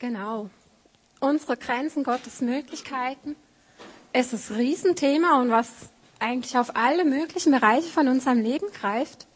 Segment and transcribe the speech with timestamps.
[0.00, 0.48] Genau.
[1.20, 3.34] Unsere Grenzen, Gottes Möglichkeiten.
[4.12, 5.68] Es ist ein Riesenthema und was
[6.20, 9.26] eigentlich auf alle möglichen Bereiche von unserem Leben greift.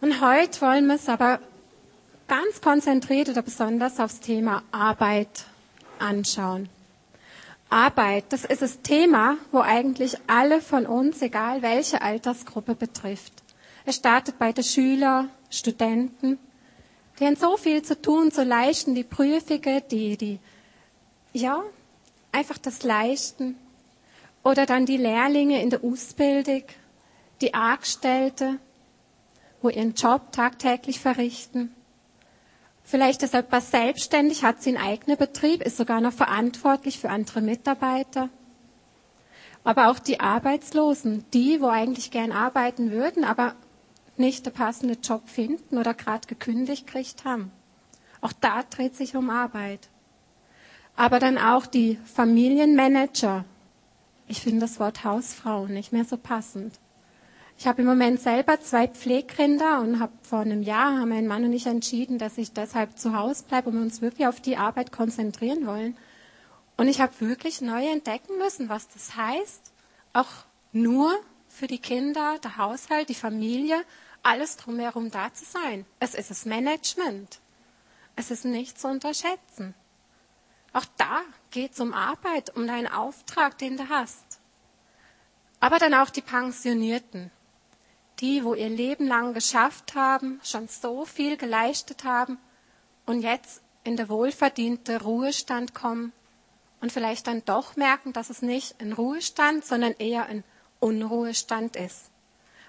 [0.00, 1.38] Und heute wollen wir es aber
[2.28, 5.44] ganz konzentriert oder besonders aufs Thema Arbeit
[5.98, 6.70] anschauen.
[7.68, 13.34] Arbeit, das ist das Thema, wo eigentlich alle von uns, egal welche Altersgruppe betrifft.
[13.84, 16.38] Es startet bei den Schülern, Studenten,
[17.18, 20.38] die haben so viel zu tun, zu leisten, die Prüfige, die, die,
[21.32, 21.62] ja,
[22.32, 23.56] einfach das Leisten.
[24.44, 26.64] Oder dann die Lehrlinge in der Ausbildung,
[27.40, 28.58] die Angestellte,
[29.60, 31.72] wo ihren Job tagtäglich verrichten.
[32.84, 37.40] Vielleicht ist etwas selbstständig, hat sie einen eigenen Betrieb, ist sogar noch verantwortlich für andere
[37.40, 38.28] Mitarbeiter.
[39.64, 43.54] Aber auch die Arbeitslosen, die, wo eigentlich gern arbeiten würden, aber
[44.16, 47.50] nicht den passenden Job finden oder gerade gekündigt gekriegt haben.
[48.20, 49.88] Auch da dreht sich um Arbeit.
[50.96, 53.44] Aber dann auch die Familienmanager.
[54.28, 56.78] Ich finde das Wort Hausfrau nicht mehr so passend.
[57.58, 61.44] Ich habe im Moment selber zwei Pflegkinder und habe vor einem Jahr haben mein Mann
[61.44, 64.56] und ich entschieden, dass ich deshalb zu Hause bleibe und wir uns wirklich auf die
[64.56, 65.96] Arbeit konzentrieren wollen.
[66.76, 69.72] Und ich habe wirklich neu entdecken müssen, was das heißt,
[70.12, 70.26] auch
[70.72, 71.12] nur
[71.52, 73.84] für die Kinder, der Haushalt, die Familie,
[74.22, 75.84] alles drumherum da zu sein.
[76.00, 77.40] Es ist das Management.
[78.16, 79.74] Es ist nicht zu unterschätzen.
[80.72, 84.40] Auch da geht es um Arbeit, um deinen Auftrag, den du hast.
[85.60, 87.30] Aber dann auch die Pensionierten
[88.22, 92.38] die, wo ihr Leben lang geschafft haben, schon so viel geleistet haben
[93.04, 96.12] und jetzt in der wohlverdiente Ruhestand kommen
[96.80, 100.44] und vielleicht dann doch merken, dass es nicht ein Ruhestand, sondern eher ein
[100.82, 102.10] Unruhestand ist.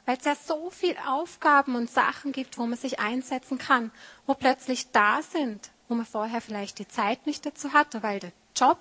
[0.06, 3.92] Weil es ja so viel Aufgaben und Sachen gibt, wo man sich einsetzen kann,
[4.28, 8.32] wo plötzlich da sind, wo man vorher vielleicht die Zeit nicht dazu hatte, weil der
[8.56, 8.78] Job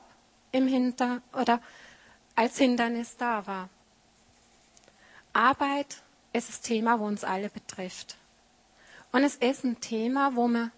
[0.51, 1.61] im Hinter oder
[2.35, 3.69] als Hindernis da war.
[5.33, 8.17] Arbeit ist das Thema, wo uns alle betrifft.
[9.13, 10.71] Und es ist ein Thema, wo wir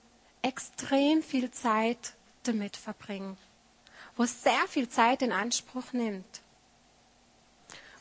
[0.43, 3.37] extrem viel Zeit damit verbringen,
[4.17, 6.41] wo es sehr viel Zeit in Anspruch nimmt.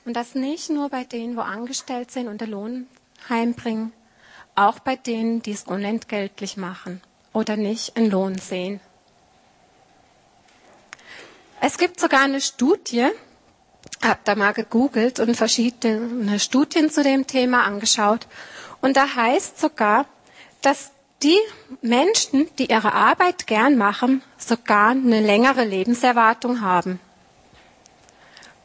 [0.06, 2.88] Und das nicht nur bei denen, wo angestellt sind und den Lohn
[3.30, 3.94] heimbringen,
[4.56, 8.80] auch bei denen, die es unentgeltlich machen oder nicht einen Lohn sehen.
[11.62, 13.08] Es gibt sogar eine Studie,
[14.04, 18.28] habe da mal gegoogelt und verschiedene Studien zu dem Thema angeschaut.
[18.82, 20.06] Und da heißt sogar,
[20.62, 20.92] dass
[21.24, 21.40] die
[21.82, 27.00] Menschen, die ihre Arbeit gern machen, sogar eine längere Lebenserwartung haben.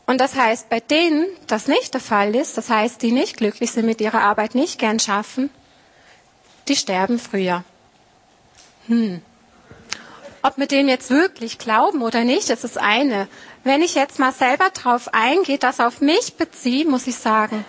[0.08, 3.72] Und das heißt, bei denen das nicht der Fall ist, das heißt, die nicht glücklich
[3.72, 5.50] sind mit ihrer Arbeit, nicht gern schaffen,
[6.66, 7.62] die sterben früher.
[8.86, 9.20] Hm.
[10.40, 13.28] Ob wir dem jetzt wirklich glauben oder nicht, das ist eine.
[13.64, 17.66] Wenn ich jetzt mal selber drauf eingehe, das auf mich beziehe, muss ich sagen,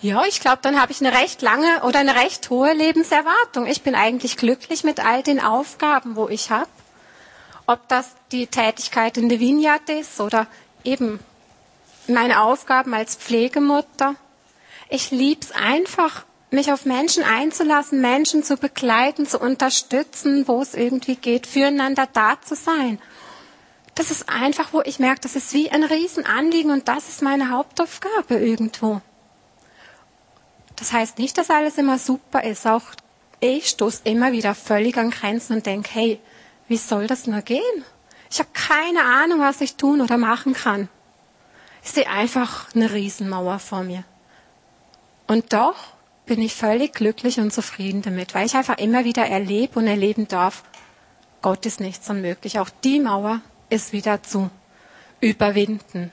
[0.00, 3.66] ja, ich glaube, dann habe ich eine recht lange oder eine recht hohe Lebenserwartung.
[3.66, 6.70] Ich bin eigentlich glücklich mit all den Aufgaben, wo ich habe.
[7.66, 10.46] Ob das die Tätigkeit in der Vineyard ist oder
[10.84, 11.18] eben
[12.14, 14.16] meine Aufgaben als Pflegemutter.
[14.88, 21.16] Ich lieb's einfach, mich auf Menschen einzulassen, Menschen zu begleiten, zu unterstützen, wo es irgendwie
[21.16, 22.98] geht, füreinander da zu sein.
[23.94, 27.50] Das ist einfach, wo ich merke, das ist wie ein Riesenanliegen und das ist meine
[27.50, 29.00] Hauptaufgabe irgendwo.
[30.76, 32.66] Das heißt nicht, dass alles immer super ist.
[32.66, 32.82] Auch
[33.40, 36.20] ich stoße immer wieder völlig an Grenzen und denke, hey,
[36.68, 37.84] wie soll das nur gehen?
[38.30, 40.88] Ich habe keine Ahnung, was ich tun oder machen kann.
[41.82, 44.04] Ich sehe einfach eine Riesenmauer vor mir.
[45.26, 45.76] Und doch
[46.26, 50.28] bin ich völlig glücklich und zufrieden damit, weil ich einfach immer wieder erlebe und erleben
[50.28, 50.62] darf,
[51.42, 52.58] Gott ist nichts unmöglich.
[52.58, 54.50] Auch die Mauer ist wieder zu
[55.20, 56.12] überwinden.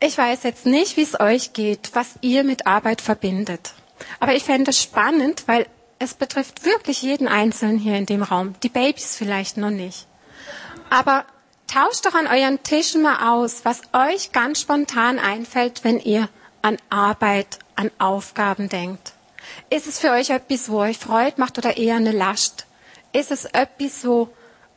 [0.00, 3.74] Ich weiß jetzt nicht, wie es euch geht, was ihr mit Arbeit verbindet.
[4.18, 5.66] Aber ich fände es spannend, weil
[5.98, 8.54] es betrifft wirklich jeden Einzelnen hier in dem Raum.
[8.62, 10.06] Die Babys vielleicht noch nicht.
[10.88, 11.26] Aber
[11.70, 16.28] tauscht doch an euren Tischen mal aus, was euch ganz spontan einfällt, wenn ihr
[16.62, 19.12] an Arbeit, an Aufgaben denkt.
[19.70, 22.66] Ist es für euch etwas, wo euch Freude macht oder eher eine Last?
[23.12, 24.28] Ist es etwas, wo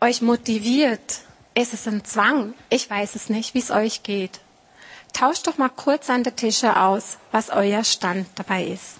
[0.01, 1.19] euch motiviert?
[1.55, 2.53] Ist es ein Zwang?
[2.69, 4.39] Ich weiß es nicht, wie es euch geht.
[5.13, 8.95] Tauscht doch mal kurz an der Tische aus, was euer Stand dabei ist.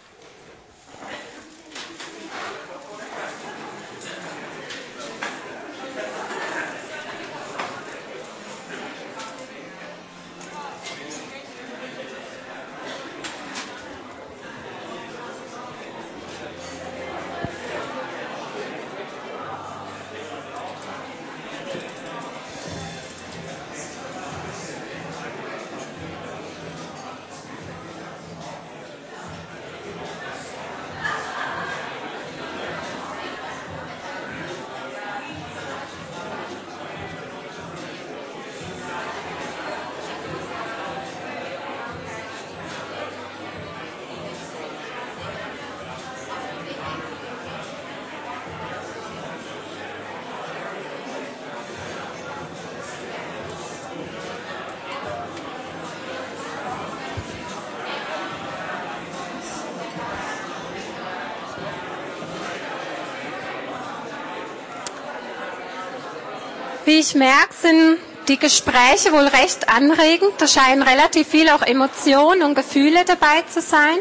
[66.86, 67.98] Wie ich merke, sind
[68.28, 70.32] die Gespräche wohl recht anregend.
[70.38, 73.98] Da scheinen relativ viel auch Emotionen und Gefühle dabei zu sein.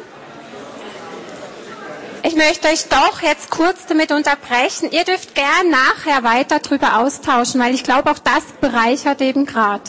[2.25, 4.91] Ich möchte euch doch jetzt kurz damit unterbrechen.
[4.93, 9.83] Ihr dürft gern nachher weiter darüber austauschen, weil ich glaube, auch das bereichert eben gerade.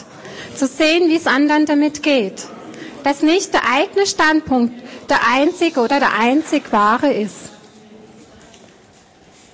[0.56, 2.44] Zu sehen, wie es anderen damit geht.
[3.04, 4.74] Dass nicht der eigene Standpunkt
[5.10, 7.36] der einzige oder der einzig wahre ist.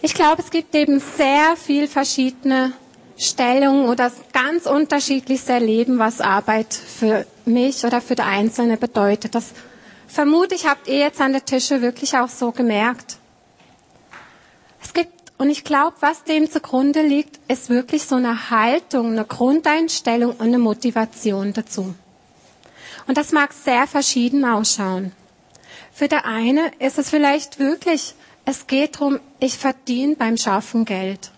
[0.02, 2.72] Ich glaube, es gibt eben sehr viel verschiedene
[3.20, 9.36] Stellungen oder ganz unterschiedliches Erleben, was Arbeit für mich oder für den Einzelne bedeutet.
[9.36, 9.52] Das
[10.08, 13.18] vermute ich, habt ihr jetzt an der Tische wirklich auch so gemerkt.
[14.82, 19.26] Es gibt, und ich glaube, was dem zugrunde liegt, ist wirklich so eine Haltung, eine
[19.26, 21.94] Grundeinstellung und eine Motivation dazu.
[23.06, 25.12] Und das mag sehr verschieden ausschauen.
[25.92, 28.16] Für der eine ist es vielleicht wirklich,
[28.46, 31.32] es geht darum, ich verdiene beim Schaffen Geld.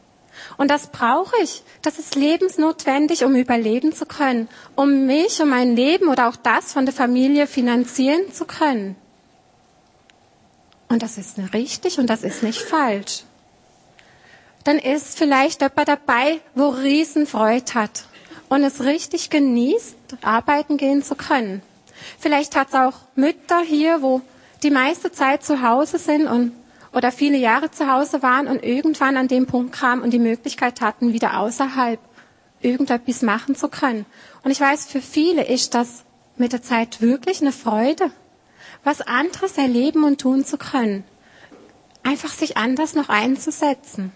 [0.62, 1.64] Und das brauche ich.
[1.82, 6.72] Das ist lebensnotwendig, um überleben zu können, um mich, um mein Leben oder auch das
[6.72, 8.96] von der Familie finanzieren zu können.
[10.88, 13.24] Und das ist nicht richtig und das ist nicht falsch.
[14.64, 18.06] Dann ist vielleicht jemand dabei, wo Riesenfreude hat
[18.48, 21.64] und es richtig genießt, arbeiten gehen zu können.
[22.20, 24.22] Vielleicht hat es auch Mütter hier, wo
[24.62, 26.52] die meiste Zeit zu Hause sind und
[26.94, 30.82] oder viele Jahre zu Hause waren und irgendwann an dem Punkt kamen und die Möglichkeit
[30.82, 32.00] hatten, wieder außerhalb
[32.62, 34.06] irgendetwas machen zu können.
[34.44, 36.04] Und ich weiß, für viele ist das
[36.38, 38.12] mit der Zeit wirklich eine Freude,
[38.84, 41.04] was anderes erleben und tun zu können.
[42.04, 44.12] Einfach sich anders noch einzusetzen.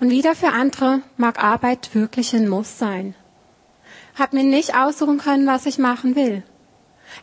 [0.00, 3.14] Und wieder für andere mag Arbeit wirklich ein Muss sein.
[4.18, 6.42] Hab mir nicht aussuchen können, was ich machen will.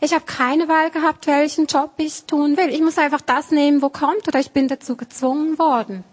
[0.00, 2.70] Ich habe keine Wahl gehabt, welchen Job ich tun will.
[2.70, 6.04] Ich muss einfach das nehmen, wo kommt, oder ich bin dazu gezwungen worden.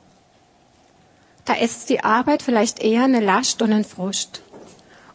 [1.46, 4.42] Da ist die Arbeit vielleicht eher eine Last und ein Frust.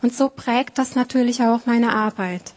[0.02, 2.52] Und so prägt das natürlich auch meine Arbeit.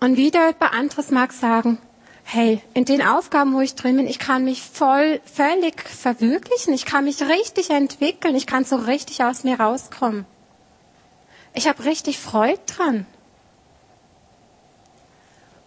[0.00, 1.78] Und wieder jemand anderes mag sagen,
[2.24, 6.86] hey, in den Aufgaben, wo ich drin bin, ich kann mich voll, völlig verwirklichen, ich
[6.86, 10.24] kann mich richtig entwickeln, ich kann so richtig aus mir rauskommen.
[11.54, 13.06] Ich habe richtig Freude dran.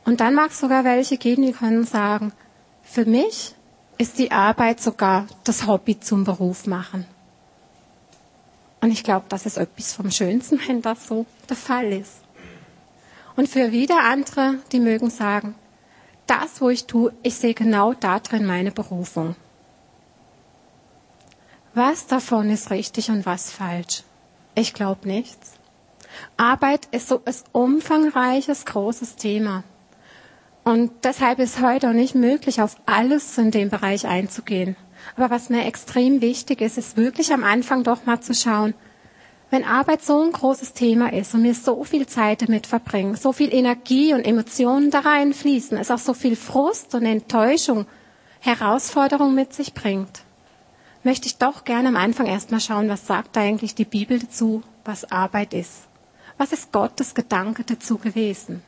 [0.06, 2.31] Und dann mag es sogar welche geben, die können sagen,
[2.84, 3.56] für mich
[3.98, 7.06] ist die Arbeit sogar das Hobby zum Beruf machen.
[8.81, 12.22] Und ich glaube, das ist etwas vom Schönsten, wenn das so der Fall ist.
[13.36, 15.56] Und für wieder andere, die mögen sagen,
[16.28, 19.35] das, wo ich tue, ich sehe genau darin meine Berufung.
[21.74, 24.04] Was davon ist richtig und was falsch?
[24.56, 25.54] Ich glaube nichts.
[26.38, 29.64] Arbeit ist so ein umfangreiches, großes Thema.
[30.66, 34.76] Und deshalb ist heute auch nicht möglich, auf alles in dem Bereich einzugehen.
[35.16, 38.74] Aber was mir extrem wichtig ist, ist wirklich am Anfang doch mal zu schauen,
[39.52, 43.31] wenn Arbeit so ein großes Thema ist und wir so viel Zeit damit verbringen, so
[43.31, 47.86] viel Energie und Emotionen da reinfließen, es auch so viel Frust und Enttäuschung,
[48.40, 50.24] Herausforderung mit sich bringt,
[51.04, 55.12] möchte ich doch gerne am Anfang erstmal schauen, was sagt eigentlich die Bibel dazu, was
[55.12, 55.88] Arbeit ist.
[56.40, 58.64] Was ist Gottes Gedanke dazu gewesen?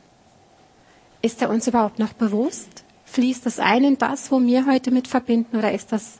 [1.22, 2.84] Ist er uns überhaupt noch bewusst?
[3.06, 6.18] Fließt das ein in das, wo wir heute mit verbinden, oder ist das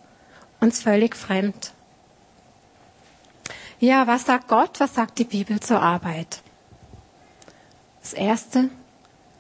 [0.61, 1.73] uns völlig fremd?
[3.81, 4.81] Ja, was sagt Gott?
[4.81, 6.41] Was sagt die Bibel zur Arbeit?
[8.01, 8.71] Das erste,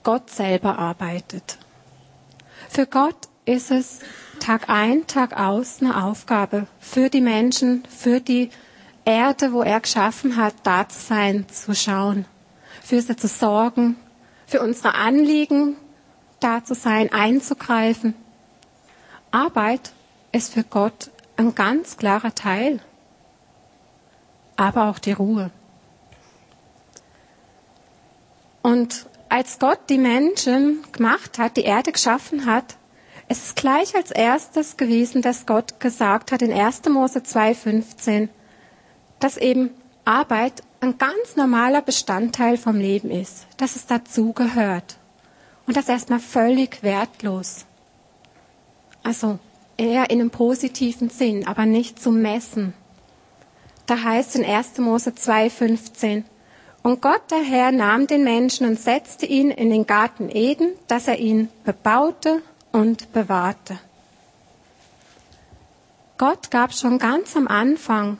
[0.04, 1.58] Gott selber arbeitet.
[2.68, 4.00] Für Gott ist es
[4.38, 8.50] Tag ein, Tag aus eine Aufgabe für die Menschen, für die
[9.04, 12.26] Erde, wo er geschaffen hat, da zu sein, zu schauen,
[12.82, 13.96] für sie zu sorgen,
[14.48, 15.76] für unsere Anliegen
[16.40, 18.14] da zu sein, einzugreifen.
[19.30, 19.92] Arbeit
[20.32, 22.80] ist für Gott ein ganz klarer Teil,
[24.56, 25.50] aber auch die Ruhe.
[28.62, 32.76] Und als Gott die Menschen gemacht hat, die Erde geschaffen hat,
[33.28, 36.88] ist es gleich als erstes gewesen, dass Gott gesagt hat in 1.
[36.88, 38.30] Mose 2,15,
[39.20, 39.70] dass eben
[40.06, 44.96] Arbeit ein ganz normaler Bestandteil vom Leben ist, dass es dazu gehört
[45.66, 47.66] und das erstmal völlig wertlos.
[49.02, 49.38] Also
[49.76, 52.74] eher in einem positiven Sinn, aber nicht zum Messen.
[53.86, 54.78] Da heißt in 1.
[54.78, 56.24] Mose 2,15,
[56.82, 61.08] und Gott der Herr nahm den Menschen und setzte ihn in den Garten Eden, dass
[61.08, 62.40] er ihn bebaute
[62.72, 63.78] und bewahrte.
[66.18, 68.18] Gott gab schon ganz am Anfang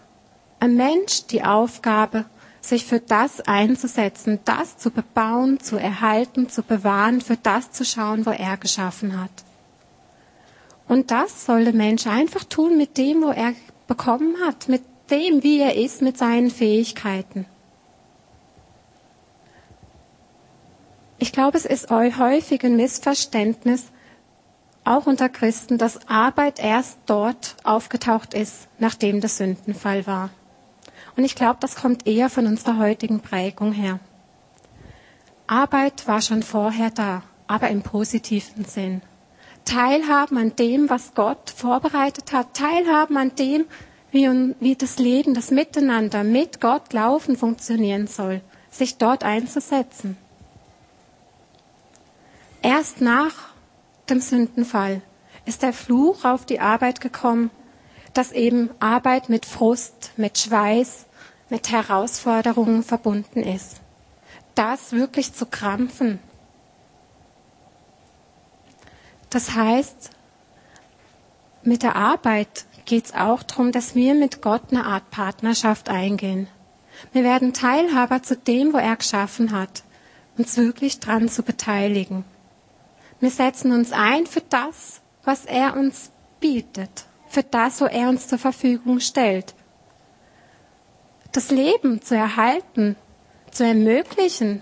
[0.61, 2.27] einem Mensch die Aufgabe,
[2.61, 8.27] sich für das einzusetzen, das zu bebauen, zu erhalten, zu bewahren, für das zu schauen,
[8.27, 9.31] wo er geschaffen hat.
[10.89, 13.53] Und das soll der Mensch einfach tun mit dem, wo er
[13.87, 17.47] bekommen hat, mit dem, wie er ist, mit seinen Fähigkeiten.
[21.19, 23.87] Ich glaube, es ist häufig ein Missverständnis,
[24.85, 30.31] auch unter Christen, dass Arbeit erst dort aufgetaucht ist, nachdem der Sündenfall war.
[31.19, 33.99] Und ich glaube, das kommt eher von unserer heutigen Prägung her.
[35.49, 39.03] Arbeit war schon vorher da, aber im positiven Sinn.
[39.65, 43.65] Teilhaben an dem, was Gott vorbereitet hat, teilhaben an dem,
[44.13, 44.29] wie,
[44.61, 50.17] wie das Leben, das Miteinander mit Gott laufen funktionieren soll, sich dort einzusetzen.
[52.63, 53.35] Erst nach
[54.09, 55.03] dem Sündenfall
[55.47, 57.51] ist der Fluch auf die Arbeit gekommen,
[58.15, 61.07] dass eben Arbeit mit Frust, mit Schweiß,
[61.51, 63.81] mit Herausforderungen verbunden ist.
[64.55, 66.19] Das wirklich zu krampfen.
[69.31, 70.11] Das heißt,
[71.63, 76.49] mit der Arbeit geht es auch darum, dass wir mit Gott eine Art Partnerschaft eingehen.
[77.13, 79.83] Wir werden Teilhaber zu dem, wo er geschaffen hat,
[80.39, 82.25] uns wirklich dran zu beteiligen.
[83.21, 88.29] Wir setzen uns ein für das, was er uns bietet, für das, wo er uns
[88.29, 89.55] zur Verfügung stellt.
[91.39, 92.97] Das Leben zu erhalten,
[93.53, 94.61] zu ermöglichen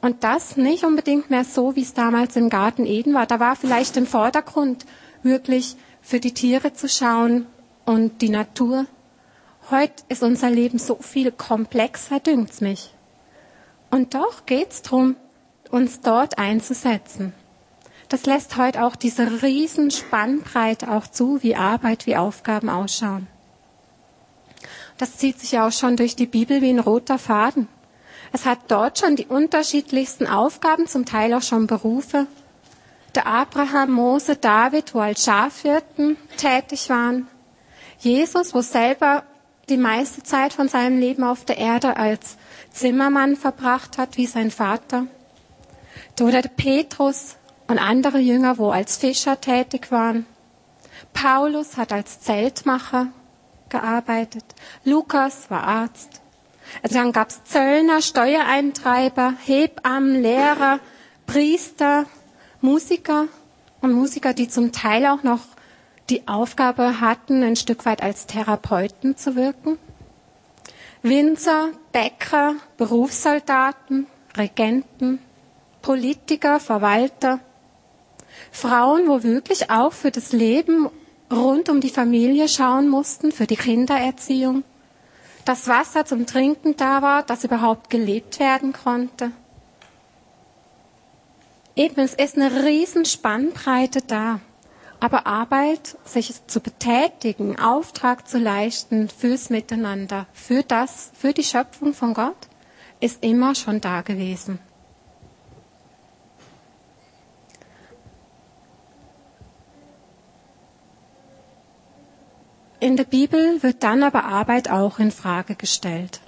[0.00, 3.26] und das nicht unbedingt mehr so, wie es damals im Garten Eden war.
[3.26, 4.86] Da war vielleicht im Vordergrund
[5.22, 7.44] wirklich für die Tiere zu schauen
[7.84, 8.86] und die Natur.
[9.70, 12.94] Heute ist unser Leben so viel komplexer, dünkt's mich.
[13.90, 15.14] Und doch geht's drum,
[15.70, 17.34] uns dort einzusetzen
[18.08, 23.26] das lässt heute auch diese riesen Spannbreite auch zu, wie Arbeit, wie Aufgaben ausschauen.
[24.98, 27.68] Das zieht sich ja auch schon durch die Bibel wie ein roter Faden.
[28.32, 32.26] Es hat dort schon die unterschiedlichsten Aufgaben, zum Teil auch schon Berufe.
[33.14, 37.26] Der Abraham, Mose, David, wo als Schafhirten tätig waren.
[37.98, 39.22] Jesus, wo selber
[39.68, 42.36] die meiste Zeit von seinem Leben auf der Erde als
[42.70, 45.06] Zimmermann verbracht hat, wie sein Vater.
[46.20, 47.36] Oder der Petrus,
[47.68, 50.26] und andere Jünger, wo als Fischer tätig waren.
[51.12, 53.08] Paulus hat als Zeltmacher
[53.70, 54.44] gearbeitet.
[54.84, 56.20] Lukas war Arzt.
[56.82, 60.80] Also dann gab's Zöllner, Steuereintreiber, Hebammen, Lehrer,
[61.26, 62.06] Priester,
[62.60, 63.26] Musiker
[63.80, 65.40] und Musiker, die zum Teil auch noch
[66.10, 69.78] die Aufgabe hatten, ein Stück weit als Therapeuten zu wirken.
[71.02, 74.06] Winzer, Bäcker, Berufssoldaten,
[74.36, 75.20] Regenten,
[75.82, 77.40] Politiker, Verwalter,
[78.50, 80.88] Frauen, wo wirklich auch für das Leben
[81.30, 84.64] rund um die Familie schauen mussten, für die Kindererziehung,
[85.44, 89.32] das Wasser zum Trinken da war, dass überhaupt gelebt werden konnte.
[91.74, 94.40] Eben, es ist eine riesen Spannbreite da.
[95.00, 101.94] Aber Arbeit, sich zu betätigen, Auftrag zu leisten fürs Miteinander, für das, für die Schöpfung
[101.94, 102.48] von Gott,
[103.00, 104.58] ist immer schon da gewesen.
[112.80, 116.20] In der Bibel wird dann aber Arbeit auch in Frage gestellt.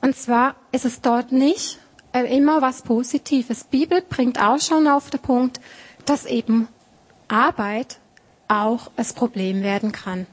[0.00, 1.80] Und zwar ist es dort nicht
[2.12, 3.64] äh, immer was Positives.
[3.64, 5.60] Bibel bringt auch schon auf den Punkt,
[6.04, 6.68] dass eben
[7.26, 7.98] Arbeit
[8.46, 10.26] auch das Problem werden kann.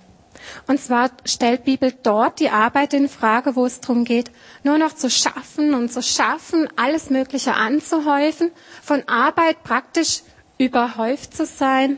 [0.67, 4.29] Und zwar stellt Bibel dort die Arbeit in Frage, wo es darum geht,
[4.63, 8.51] nur noch zu schaffen und zu schaffen, alles Mögliche anzuhäufen,
[8.83, 10.21] von Arbeit praktisch
[10.59, 11.97] überhäuft zu sein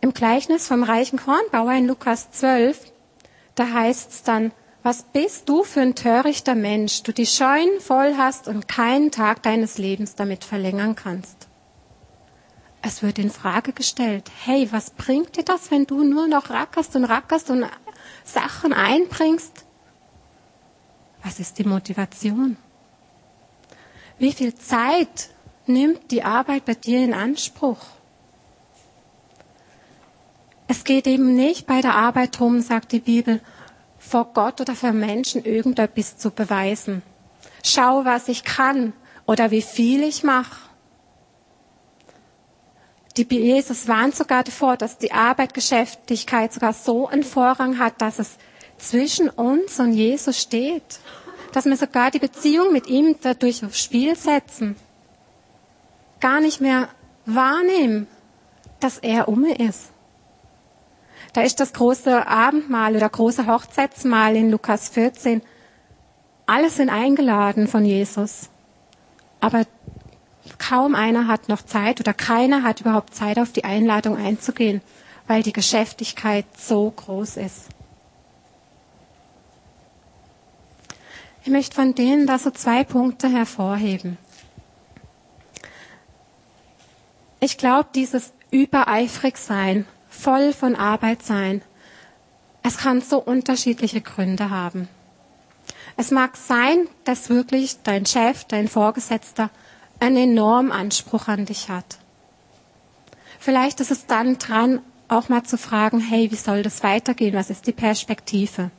[0.00, 2.92] im Gleichnis vom reichen Kornbauer in Lukas 12,
[3.54, 4.52] da heißt es dann,
[4.82, 9.42] was bist du für ein törichter Mensch, du die Scheunen voll hast und keinen Tag
[9.42, 11.48] deines Lebens damit verlängern kannst.
[12.80, 16.94] Es wird in Frage gestellt, hey, was bringt dir das, wenn du nur noch rackerst
[16.94, 17.66] und rackerst und
[18.24, 19.64] Sachen einbringst?
[21.24, 22.56] Was ist die Motivation?
[24.18, 25.30] Wie viel Zeit
[25.66, 27.97] nimmt die Arbeit bei dir in Anspruch?
[30.70, 33.40] Es geht eben nicht bei der Arbeit darum, sagt die Bibel,
[33.98, 37.02] vor Gott oder vor Menschen irgendetwas zu beweisen.
[37.64, 38.92] Schau, was ich kann
[39.26, 40.68] oder wie viel ich mache.
[43.16, 48.18] Die Jesus warnt sogar davor, dass die Arbeit, Geschäftigkeit sogar so einen Vorrang hat, dass
[48.18, 48.36] es
[48.76, 51.00] zwischen uns und Jesus steht.
[51.52, 54.76] Dass wir sogar die Beziehung mit ihm dadurch aufs Spiel setzen.
[56.20, 56.90] Gar nicht mehr
[57.24, 58.06] wahrnehmen,
[58.80, 59.90] dass er um ist.
[61.38, 65.40] Da ist das große Abendmahl oder große Hochzeitsmahl in Lukas 14.
[66.46, 68.50] Alle sind eingeladen von Jesus.
[69.38, 69.64] Aber
[70.58, 74.80] kaum einer hat noch Zeit oder keiner hat überhaupt Zeit, auf die Einladung einzugehen,
[75.28, 77.68] weil die Geschäftigkeit so groß ist.
[81.44, 84.18] Ich möchte von denen da so zwei Punkte hervorheben.
[87.38, 89.86] Ich glaube, dieses übereifrig sein
[90.18, 91.62] voll von Arbeit sein,
[92.62, 94.88] es kann so unterschiedliche Gründe haben.
[95.96, 99.50] Es mag sein, dass wirklich dein Chef, dein Vorgesetzter
[100.00, 101.98] einen enormen Anspruch an dich hat.
[103.38, 107.34] Vielleicht ist es dann dran, auch mal zu fragen, hey, wie soll das weitergehen?
[107.34, 108.70] Was ist die Perspektive?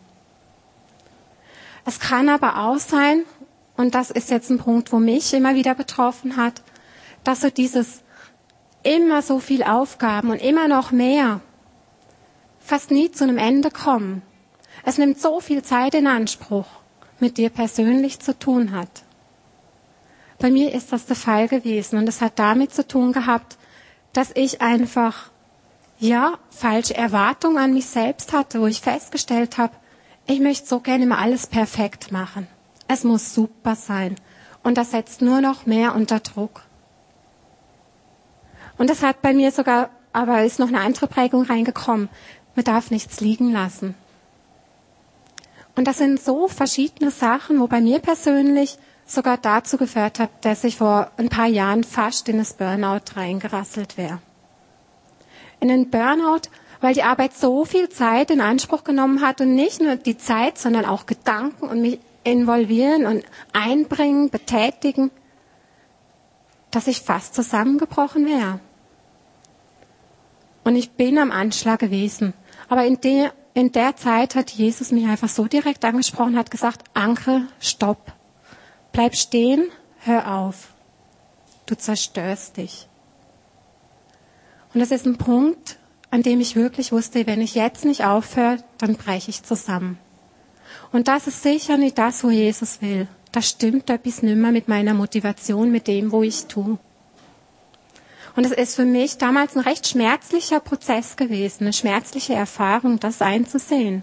[1.86, 3.24] Es kann aber auch sein,
[3.76, 6.62] und das ist jetzt ein Punkt, wo mich immer wieder betroffen hat,
[7.24, 8.02] dass so dieses
[8.84, 11.42] immer so viel Aufgaben und immer noch mehr
[12.60, 14.22] fast nie zu einem Ende kommen.
[14.86, 16.68] Es nimmt so viel Zeit in Anspruch,
[17.20, 19.04] mit dir persönlich zu tun hat.
[20.38, 23.58] Bei mir ist das der Fall gewesen und es hat damit zu tun gehabt,
[24.14, 25.32] dass ich einfach
[26.00, 29.74] ja falsche Erwartungen an mich selbst hatte, wo ich festgestellt habe,
[30.28, 32.48] ich möchte so gerne immer alles perfekt machen.
[32.88, 34.16] Es muss super sein.
[34.64, 36.62] Und das setzt nur noch mehr unter Druck.
[38.80, 42.10] Und das hat bei mir sogar, aber ist noch eine andere Prägung reingekommen.
[42.56, 43.94] Man darf nichts liegen lassen.
[45.76, 50.64] Und das sind so verschiedene Sachen, wo bei mir persönlich sogar dazu geführt hat, dass
[50.64, 54.20] ich vor ein paar Jahren fast in das Burnout reingerasselt wäre.
[55.60, 56.50] In den Burnout
[56.82, 60.58] weil die Arbeit so viel Zeit in Anspruch genommen hat und nicht nur die Zeit,
[60.58, 65.12] sondern auch Gedanken und mich involvieren und einbringen, betätigen,
[66.72, 68.60] dass ich fast zusammengebrochen wäre.
[70.70, 72.36] Und ich bin am Anschlag gewesen.
[72.68, 76.84] Aber in der, in der Zeit hat Jesus mich einfach so direkt angesprochen, hat gesagt,
[76.94, 78.14] Anke, stopp.
[78.92, 79.66] Bleib stehen,
[80.02, 80.68] hör auf.
[81.66, 82.88] Du zerstörst dich.
[84.72, 85.80] Und das ist ein Punkt,
[86.12, 89.98] an dem ich wirklich wusste, wenn ich jetzt nicht aufhöre, dann breche ich zusammen.
[90.92, 93.08] Und das ist sicher nicht das, wo Jesus will.
[93.32, 96.78] Da stimmt etwas nimmer mit meiner Motivation, mit dem, wo ich tue.
[98.40, 103.22] Und es ist für mich damals ein recht schmerzlicher Prozess gewesen, eine schmerzliche Erfahrung, das
[103.22, 104.02] einzusehen.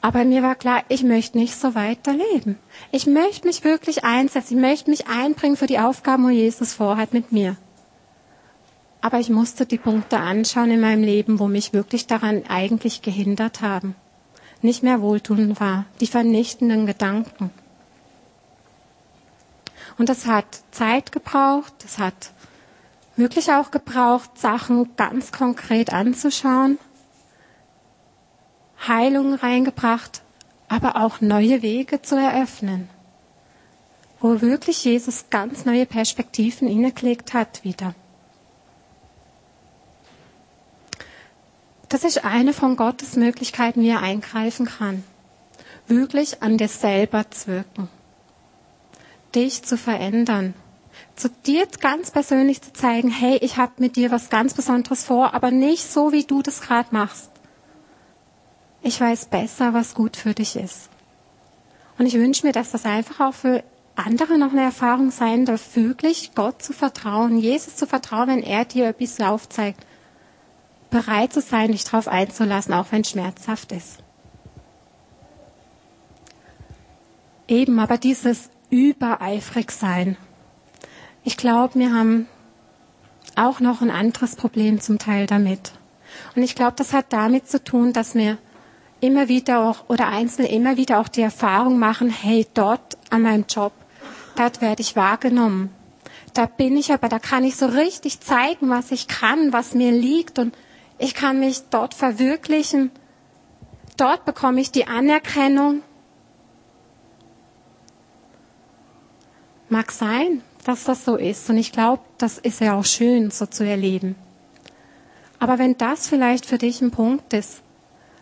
[0.00, 2.56] Aber mir war klar, ich möchte nicht so weiterleben.
[2.90, 4.54] Ich möchte mich wirklich einsetzen.
[4.54, 7.58] Ich möchte mich einbringen für die Aufgaben, wo Jesus vorhat mit mir.
[9.02, 13.60] Aber ich musste die Punkte anschauen in meinem Leben, wo mich wirklich daran eigentlich gehindert
[13.60, 13.94] haben.
[14.62, 15.84] Nicht mehr wohltuend war.
[16.00, 17.50] Die vernichtenden Gedanken.
[19.98, 21.74] Und das hat Zeit gebraucht.
[21.80, 22.32] Das hat
[23.18, 26.78] wirklich auch gebraucht, Sachen ganz konkret anzuschauen.
[28.86, 30.22] Heilung reingebracht,
[30.68, 32.88] aber auch neue Wege zu eröffnen.
[34.20, 37.94] Wo wirklich Jesus ganz neue Perspektiven innegelegt hat wieder.
[41.88, 45.04] Das ist eine von Gottes Möglichkeiten, wie er eingreifen kann.
[45.86, 47.88] Wirklich an dir selber zu wirken.
[49.34, 50.54] Dich zu verändern.
[51.16, 55.34] Zu dir ganz persönlich zu zeigen, hey, ich habe mit dir was ganz Besonderes vor,
[55.34, 57.30] aber nicht so, wie du das gerade machst.
[58.82, 60.88] Ich weiß besser, was gut für dich ist.
[61.98, 63.64] Und ich wünsche mir, dass das einfach auch für
[63.96, 68.64] andere noch eine Erfahrung sein darf, wirklich Gott zu vertrauen, Jesus zu vertrauen, wenn er
[68.64, 69.84] dir etwas aufzeigt
[70.90, 73.98] bereit zu sein, dich darauf einzulassen, auch wenn es schmerzhaft ist.
[77.46, 80.16] Eben, aber dieses übereifrig sein.
[81.28, 82.26] Ich glaube, wir haben
[83.36, 85.72] auch noch ein anderes Problem zum Teil damit.
[86.34, 88.38] Und ich glaube, das hat damit zu tun, dass wir
[89.02, 93.44] immer wieder auch oder Einzelne immer wieder auch die Erfahrung machen, hey, dort an meinem
[93.46, 93.74] Job,
[94.36, 95.68] dort werde ich wahrgenommen.
[96.32, 99.92] Da bin ich aber, da kann ich so richtig zeigen, was ich kann, was mir
[99.92, 100.56] liegt und
[100.96, 102.90] ich kann mich dort verwirklichen.
[103.98, 105.82] Dort bekomme ich die Anerkennung.
[109.68, 111.48] Mag sein, dass das so ist.
[111.50, 114.14] Und ich glaube, das ist ja auch schön, so zu erleben.
[115.38, 117.62] Aber wenn das vielleicht für dich ein Punkt ist,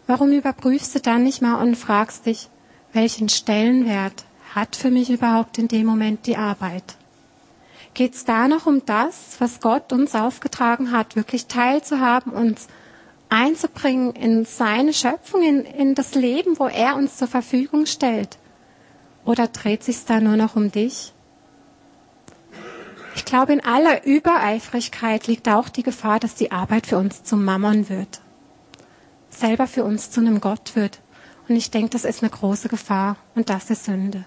[0.06, 2.48] warum überprüfst du dann nicht mal und fragst dich,
[2.92, 6.96] welchen Stellenwert hat für mich überhaupt in dem Moment die Arbeit?
[7.96, 12.68] geht es da noch um das, was Gott uns aufgetragen hat, wirklich teilzuhaben, uns
[13.30, 18.36] einzubringen in seine Schöpfung, in, in das Leben, wo er uns zur Verfügung stellt?
[19.24, 21.14] Oder dreht sich da nur noch um dich?
[23.16, 27.46] Ich glaube, in aller Übereifrigkeit liegt auch die Gefahr, dass die Arbeit für uns zum
[27.46, 28.20] Mammon wird.
[29.30, 31.00] Selber für uns zu einem Gott wird.
[31.48, 34.26] Und ich denke, das ist eine große Gefahr und das ist Sünde.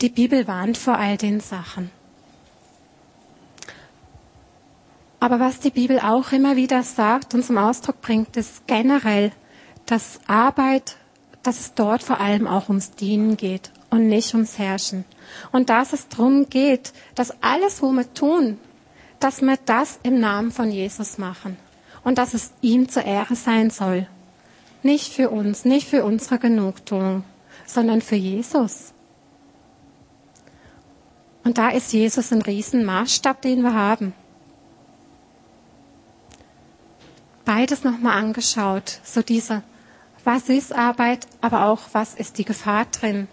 [0.00, 1.90] Die Bibel warnt vor all den Sachen.
[5.18, 9.32] Aber was die Bibel auch immer wieder sagt und zum Ausdruck bringt, ist generell,
[9.86, 10.96] dass Arbeit,
[11.42, 15.04] dass es dort vor allem auch ums Dienen geht und nicht ums Herrschen.
[15.52, 18.58] Und dass es darum geht, dass alles, wo wir tun,
[19.20, 21.58] dass wir das im Namen von Jesus machen
[22.02, 24.08] und dass es ihm zur Ehre sein soll.
[24.82, 27.22] Nicht für uns, nicht für unsere Genugtuung,
[27.66, 28.94] sondern für Jesus.
[31.44, 34.14] Und da ist Jesus ein Riesenmaßstab, den wir haben.
[37.44, 39.62] Beides nochmal angeschaut, so dieser,
[40.24, 43.28] was ist Arbeit, aber auch, was ist die Gefahr drin.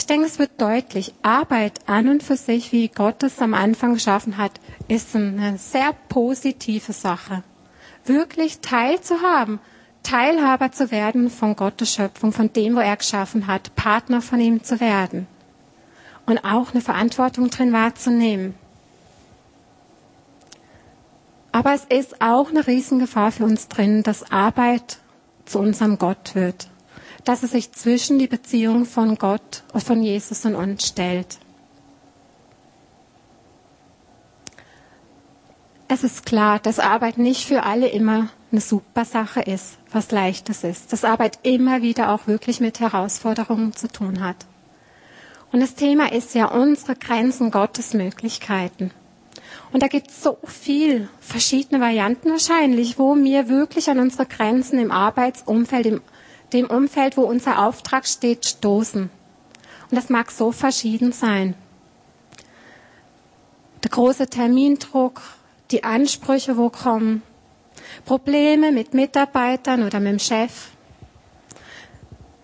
[0.00, 3.92] Ich denke, es wird deutlich, Arbeit an und für sich, wie Gott es am Anfang
[3.92, 4.52] geschaffen hat,
[4.88, 7.42] ist eine sehr positive Sache.
[8.06, 9.60] Wirklich teilzuhaben,
[10.02, 14.64] Teilhaber zu werden von Gottes Schöpfung, von dem, wo er geschaffen hat, Partner von ihm
[14.64, 15.26] zu werden
[16.24, 18.54] und auch eine Verantwortung drin wahrzunehmen.
[21.52, 24.96] Aber es ist auch eine Riesengefahr für uns drin, dass Arbeit
[25.44, 26.69] zu unserem Gott wird
[27.24, 31.38] dass es sich zwischen die Beziehung von Gott und von Jesus und uns stellt.
[35.88, 40.62] Es ist klar, dass Arbeit nicht für alle immer eine super Sache ist, was leichtes
[40.62, 40.92] ist.
[40.92, 44.46] Dass Arbeit immer wieder auch wirklich mit Herausforderungen zu tun hat.
[45.52, 48.92] Und das Thema ist ja unsere Grenzen Gottes Möglichkeiten.
[49.72, 54.78] Und da gibt es so viel verschiedene Varianten wahrscheinlich, wo wir wirklich an unsere Grenzen
[54.78, 56.02] im Arbeitsumfeld, im
[56.52, 59.10] dem Umfeld, wo unser Auftrag steht, stoßen.
[59.90, 61.54] Und das mag so verschieden sein.
[63.82, 65.20] Der große Termindruck,
[65.70, 67.22] die Ansprüche, wo kommen,
[68.04, 70.68] Probleme mit Mitarbeitern oder mit dem Chef.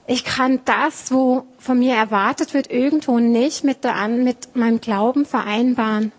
[0.06, 5.24] Ich kann das, wo von mir erwartet wird, irgendwo nicht mit, der, mit meinem Glauben
[5.26, 6.12] vereinbaren.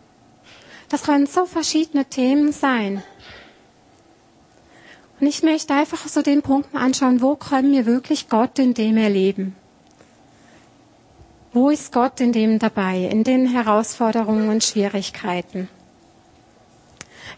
[0.89, 3.03] Das können so verschiedene Themen sein.
[5.19, 8.73] Und ich möchte einfach so den Punkt mal anschauen, wo können wir wirklich Gott in
[8.73, 9.55] dem erleben?
[11.53, 15.69] Wo ist Gott in dem dabei, in den Herausforderungen und Schwierigkeiten?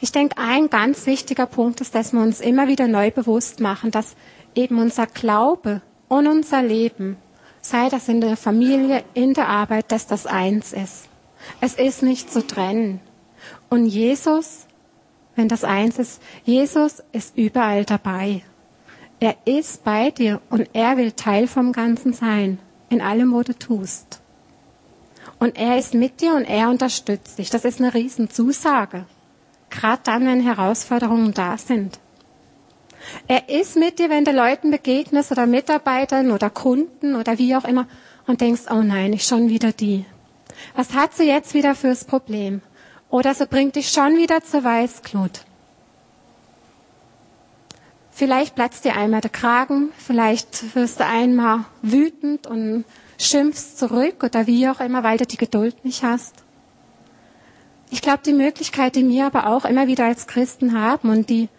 [0.02, 3.92] Ich denke, ein ganz wichtiger Punkt ist, dass wir uns immer wieder neu bewusst machen,
[3.92, 4.16] dass
[4.56, 7.18] eben unser Glaube und unser Leben,
[7.62, 11.08] sei das in der Familie, in der Arbeit, dass das eins ist.
[11.62, 13.00] Es ist nicht zu trennen.
[13.70, 14.66] Und Jesus
[15.40, 18.44] wenn das eins ist, Jesus ist überall dabei.
[19.22, 23.58] Er ist bei dir und er will Teil vom Ganzen sein, in allem, wo du
[23.58, 24.20] tust.
[25.40, 27.50] Und er ist mit dir und er unterstützt dich.
[27.50, 29.06] Das ist eine Riesenzusage.
[29.70, 32.00] Gerade dann, wenn Herausforderungen da sind.
[33.28, 37.64] Er ist mit dir, wenn du Leuten begegnest oder Mitarbeitern oder Kunden oder wie auch
[37.64, 37.88] immer
[38.28, 40.06] und denkst, oh nein, ich schon wieder die.
[40.76, 42.62] Was hat sie jetzt wieder fürs Problem?
[43.10, 45.46] Oder sie bringt dich schon wieder zur Weißglut.
[48.12, 52.84] Vielleicht platzt dir einmal der Kragen, vielleicht wirst du einmal wütend und
[53.18, 56.36] schimpfst zurück oder wie auch immer, weil du die Geduld nicht hast.
[57.92, 61.50] Ich glaube, die Möglichkeit, die wir aber auch immer wieder als Christen haben und die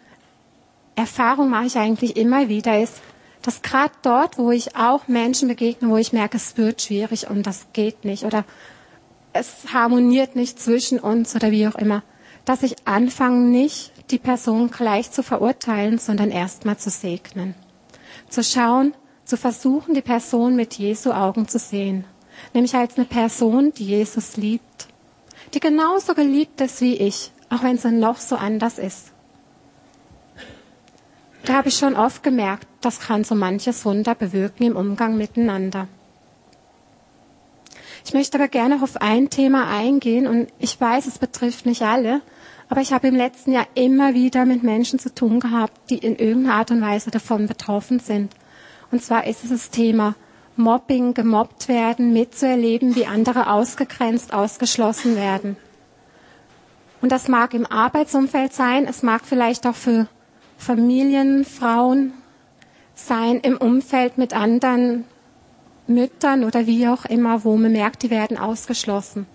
[0.96, 3.00] Erfahrung mache ich eigentlich immer wieder, ist,
[3.42, 7.46] dass gerade dort, wo ich auch Menschen begegne, wo ich merke, es wird schwierig und
[7.46, 8.44] das geht nicht oder
[9.32, 12.02] es harmoniert nicht zwischen uns oder wie auch immer,
[12.44, 17.54] dass ich anfange, nicht die Person gleich zu verurteilen, sondern erstmal zu segnen.
[18.28, 22.04] Zu schauen, zu versuchen, die Person mit Jesu Augen zu sehen.
[22.54, 24.88] Nämlich als eine Person, die Jesus liebt.
[25.54, 29.12] Die genauso geliebt ist wie ich, auch wenn sie noch so anders ist.
[31.44, 35.88] Da habe ich schon oft gemerkt, das kann so manches Wunder bewirken im Umgang miteinander.
[38.04, 42.22] Ich möchte aber gerne auf ein Thema eingehen und ich weiß, es betrifft nicht alle,
[42.68, 46.16] aber ich habe im letzten Jahr immer wieder mit Menschen zu tun gehabt, die in
[46.16, 48.34] irgendeiner Art und Weise davon betroffen sind.
[48.90, 50.14] Und zwar ist es das Thema
[50.56, 55.56] Mobbing, gemobbt werden, mitzuerleben, wie andere ausgegrenzt, ausgeschlossen werden.
[57.00, 60.06] Und das mag im Arbeitsumfeld sein, es mag vielleicht auch für
[60.58, 62.12] Familien, Frauen
[62.94, 65.04] sein, im Umfeld mit anderen
[65.94, 69.26] Müttern oder wie auch immer, wo man merkt, die werden ausgeschlossen.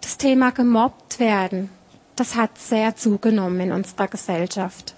[0.00, 1.70] Das Thema gemobbt werden,
[2.16, 4.94] das hat sehr zugenommen in unserer Gesellschaft.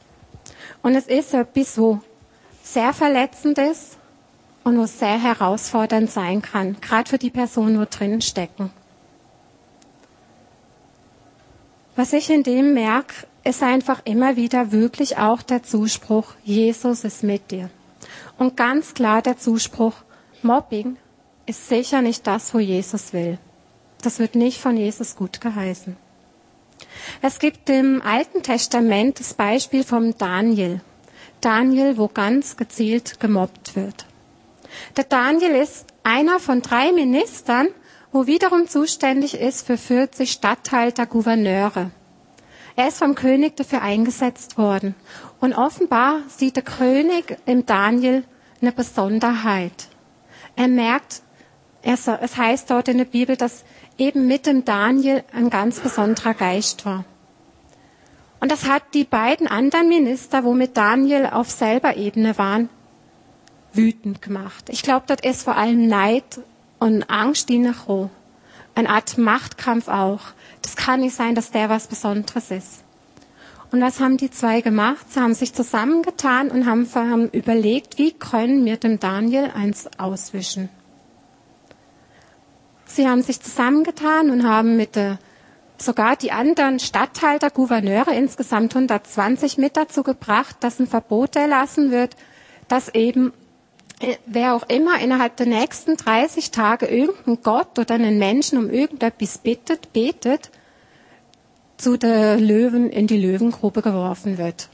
[0.83, 2.01] Und es ist etwas, wo
[2.63, 3.99] sehr verletzend ist
[4.65, 8.71] und wo sehr herausfordernd sein kann, gerade für die Personen, wo drinnen stecken.
[11.97, 17.23] Was ich in dem merke, ist einfach immer wieder wirklich auch der Zuspruch, Jesus ist
[17.23, 17.71] mit dir.
[18.39, 19.95] Und ganz klar der Zuspruch,
[20.45, 20.97] Mobbing
[21.47, 23.39] ist sicher nicht das, wo Jesus will.
[24.03, 25.97] Das wird nicht von Jesus gut geheißen.
[27.23, 30.81] Es gibt im Alten Testament das Beispiel vom Daniel.
[31.41, 34.07] Daniel, wo ganz gezielt gemobbt wird.
[34.97, 37.69] Der Daniel ist einer von drei Ministern,
[38.13, 41.91] wo wiederum zuständig ist für 40 Statthalter, Gouverneure.
[42.77, 44.95] Er ist vom König dafür eingesetzt worden.
[45.41, 48.25] Und offenbar sieht der König im Daniel
[48.61, 49.89] eine Besonderheit.
[50.57, 51.23] Er merkt,
[51.83, 53.65] es heißt dort in der Bibel, dass
[53.99, 57.05] eben mit dem Daniel ein ganz besonderer Geist war.
[58.41, 62.69] Und das hat die beiden anderen Minister, wo mit Daniel auf selber Ebene waren,
[63.73, 64.69] wütend gemacht.
[64.69, 66.41] Ich glaube, dort ist vor allem Neid
[66.79, 68.11] und Angst hineingekommen.
[68.75, 70.21] Eine Art Machtkampf auch.
[70.63, 72.84] Das kann nicht sein, dass der was Besonderes ist.
[73.75, 75.05] Und was haben die zwei gemacht?
[75.13, 80.69] Sie haben sich zusammengetan und haben überlegt, wie können wir dem Daniel eins auswischen.
[82.85, 85.19] Sie haben sich zusammengetan und haben mit der,
[85.77, 92.15] sogar die anderen Statthalter, Gouverneure, insgesamt 120 mit dazu gebracht, dass ein Verbot erlassen wird,
[92.69, 93.33] dass eben
[93.99, 98.71] äh, wer auch immer innerhalb der nächsten 30 Tage irgendeinen Gott oder einen Menschen um
[98.71, 100.53] irgendetwas bittet, betet,
[101.85, 104.71] zu der Löwen in die Löwengrube geworfen wird.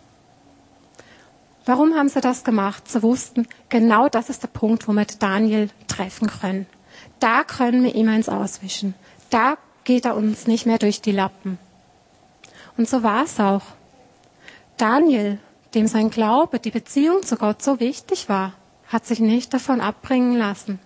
[1.67, 2.89] Warum haben sie das gemacht?
[2.89, 6.67] Sie wussten, genau das ist der Punkt, wo wir Daniel treffen können.
[7.19, 8.95] Da können wir ihm eins auswischen.
[9.29, 11.59] Da geht er uns nicht mehr durch die Lappen.
[12.77, 13.65] Und so war es auch.
[14.77, 15.39] Daniel,
[15.75, 18.53] dem sein Glaube, die Beziehung zu Gott so wichtig war,
[18.87, 20.79] hat sich nicht davon abbringen lassen.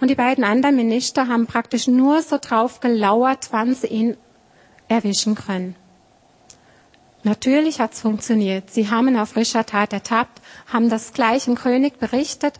[0.00, 4.16] Und die beiden anderen Minister haben praktisch nur so drauf gelauert, wann sie ihn
[4.88, 5.74] erwischen können.
[7.22, 8.70] Natürlich hat's funktioniert.
[8.70, 10.40] Sie haben ihn auf frischer Tat ertappt,
[10.72, 12.54] haben das gleich dem König berichtet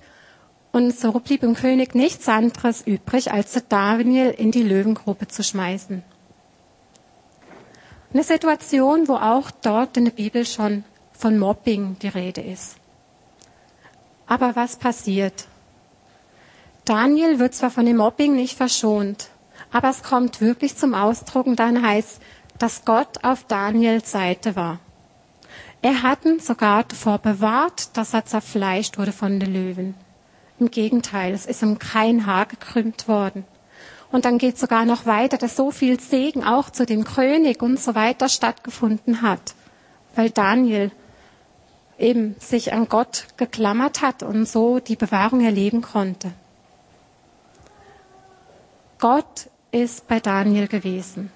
[0.73, 6.03] und so blieb dem König nichts anderes übrig, als Daniel in die Löwengrube zu schmeißen.
[8.13, 12.77] Eine Situation, wo auch dort in der Bibel schon von Mobbing die Rede ist.
[14.27, 15.47] Aber was passiert?
[16.85, 19.29] Daniel wird zwar von dem Mobbing nicht verschont,
[19.77, 22.23] aber es kommt wirklich zum Ausdruck und dann heißt,
[22.59, 24.79] dass Gott auf Daniels Seite war.
[25.83, 29.95] Er hat ihn sogar davor bewahrt, dass er zerfleischt wurde von den Löwen.
[30.59, 33.45] Im Gegenteil, es ist ihm kein Haar gekrümmt worden.
[34.11, 37.79] Und dann geht sogar noch weiter, dass so viel Segen auch zu dem König und
[37.79, 39.55] so weiter stattgefunden hat,
[40.15, 40.91] weil Daniel
[41.99, 46.33] eben sich an Gott geklammert hat und so die Bewahrung erleben konnte.
[48.99, 49.51] Gott
[49.83, 51.31] ist bei Daniel gewesen.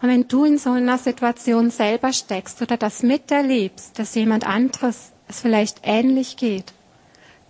[0.00, 5.12] Und wenn du in so einer Situation selber steckst oder das miterlebst, dass jemand anderes
[5.28, 6.72] es vielleicht ähnlich geht,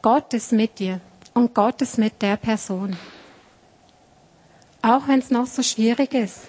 [0.03, 1.01] Gott ist mit dir
[1.35, 2.97] und Gott ist mit der Person.
[4.83, 6.41] Auch wenn es noch so schwierig ist.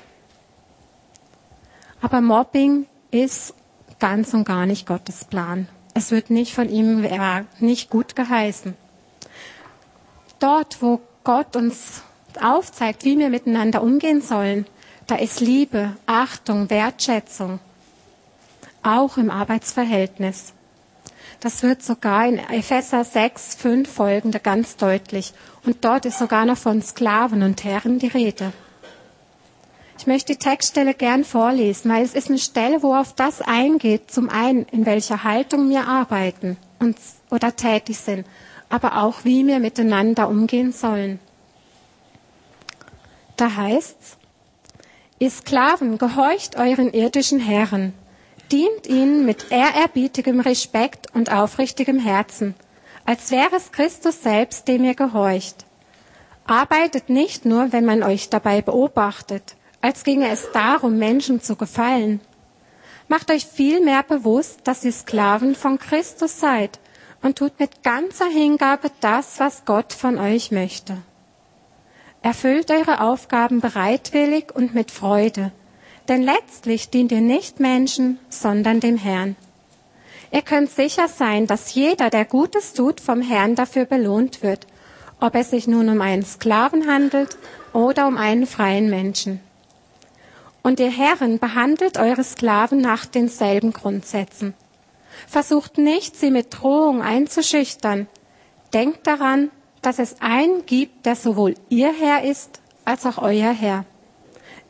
[2.02, 3.54] Aber Mobbing ist
[4.00, 5.68] ganz und gar nicht Gottes Plan.
[5.94, 7.02] Es wird nicht von ihm
[7.60, 8.76] nicht gut geheißen.
[10.40, 12.04] Dort, wo Gott uns
[12.44, 14.66] aufzeigt, wie wir miteinander umgehen sollen,
[15.08, 17.60] da ist Liebe, Achtung, Wertschätzung.
[18.84, 20.54] Auch im Arbeitsverhältnis.
[21.40, 25.34] Das wird sogar in Epheser 6, 5 folgende ganz deutlich.
[25.66, 28.52] Und dort ist sogar noch von Sklaven und Herren die Rede.
[29.98, 34.12] Ich möchte die Textstelle gern vorlesen, weil es ist eine Stelle, wo auf das eingeht,
[34.12, 36.98] zum einen, in welcher Haltung wir arbeiten und,
[37.32, 38.26] oder tätig sind,
[38.70, 41.20] aber auch, wie wir miteinander umgehen sollen.
[43.38, 44.18] Da heißt's,
[45.20, 47.94] ihr Sklaven, gehorcht euren irdischen Herren,
[48.50, 52.56] dient ihnen mit ehrerbietigem Respekt und aufrichtigem Herzen,
[53.06, 55.66] als wäre es Christus selbst, dem ihr gehorcht.
[56.46, 62.22] Arbeitet nicht nur, wenn man euch dabei beobachtet, als ginge es darum, Menschen zu gefallen.
[63.10, 66.80] Macht euch vielmehr bewusst, dass ihr Sklaven von Christus seid
[67.22, 70.98] und tut mit ganzer Hingabe das, was Gott von euch möchte.
[72.26, 75.52] Erfüllt eure Aufgaben bereitwillig und mit Freude,
[76.08, 79.36] denn letztlich dient ihr nicht Menschen, sondern dem Herrn.
[80.32, 84.66] Ihr könnt sicher sein, dass jeder, der Gutes tut, vom Herrn dafür belohnt wird,
[85.20, 87.38] ob es sich nun um einen Sklaven handelt
[87.74, 89.40] oder um einen freien Menschen.
[90.64, 94.56] Und ihr Herren behandelt eure Sklaven nach denselben Grundsätzen.
[95.28, 98.08] Versucht nicht, sie mit Drohung einzuschüchtern.
[98.74, 99.52] Denkt daran,
[99.86, 103.86] dass es einen gibt, der sowohl ihr Herr ist als auch euer Herr.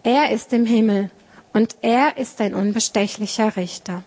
[0.03, 1.09] Er ist im Himmel
[1.53, 4.03] und er ist ein unbestechlicher Richter.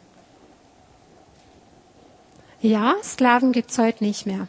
[2.60, 4.48] Ja, Sklaven gibt's heute nicht mehr.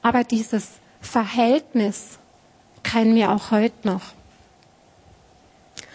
[0.00, 0.68] Aber dieses
[1.00, 2.18] Verhältnis
[2.82, 4.02] kennen wir auch heute noch.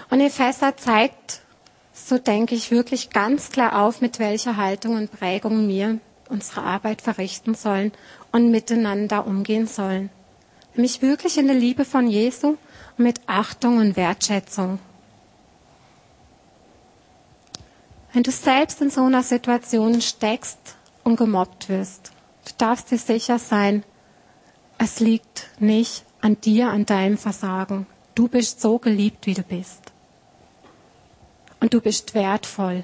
[0.09, 1.41] Und Epheser zeigt,
[1.93, 7.01] so denke ich, wirklich ganz klar auf, mit welcher Haltung und Prägung wir unsere Arbeit
[7.01, 7.91] verrichten sollen
[8.31, 10.09] und miteinander umgehen sollen.
[10.75, 12.57] Nämlich wirklich in der Liebe von Jesu
[12.97, 14.79] und mit Achtung und Wertschätzung.
[18.13, 22.11] Wenn du selbst in so einer Situation steckst und gemobbt wirst,
[22.45, 23.83] du darfst dir sicher sein,
[24.77, 27.85] es liegt nicht an dir, an deinem Versagen.
[28.15, 29.91] Du bist so geliebt, wie du bist.
[31.59, 32.83] Und du bist wertvoll.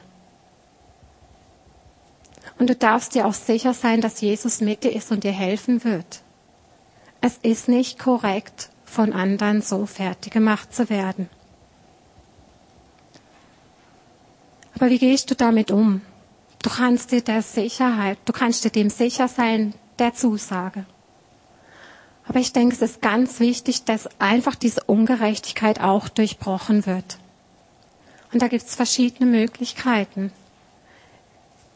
[2.59, 5.83] Und du darfst dir auch sicher sein, dass Jesus mit dir ist und dir helfen
[5.83, 6.21] wird.
[7.21, 11.29] Es ist nicht korrekt, von anderen so fertig gemacht zu werden.
[14.75, 16.01] Aber wie gehst du damit um?
[16.61, 20.85] Du kannst dir der Sicherheit, du kannst dir dem sicher sein, der Zusage.
[22.25, 27.17] Aber ich denke, es ist ganz wichtig, dass einfach diese Ungerechtigkeit auch durchbrochen wird.
[28.31, 30.31] Und da gibt es verschiedene Möglichkeiten.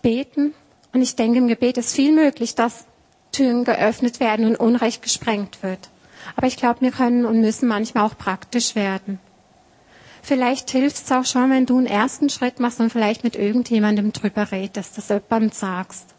[0.02, 0.54] Beten.
[0.98, 2.88] Und ich denke, im Gebet ist viel möglich, dass
[3.32, 5.90] Türen geöffnet werden und Unrecht gesprengt wird.
[6.36, 9.20] Aber ich glaube, wir können und müssen manchmal auch praktisch werden.
[10.24, 14.12] Vielleicht hilft es auch schon, wenn du einen ersten Schritt machst und vielleicht mit irgendjemandem
[14.12, 16.16] drüber redest, das jemandem sagst.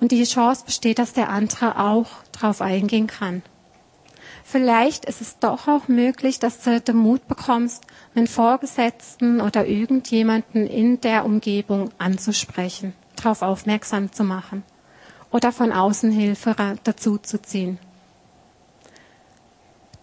[0.00, 3.42] Und die Chance besteht, dass der andere auch drauf eingehen kann.
[4.42, 7.84] Vielleicht ist es doch auch möglich, dass du den Mut bekommst,
[8.16, 14.62] einen Vorgesetzten oder irgendjemanden in der Umgebung anzusprechen, darauf aufmerksam zu machen
[15.30, 16.54] oder von außen Hilfe
[16.84, 17.78] dazu zu ziehen.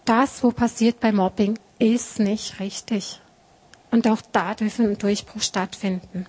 [0.04, 3.20] Das, wo passiert bei Mobbing, ist nicht richtig.
[3.90, 6.26] Und auch da dürfen Durchbruch stattfinden.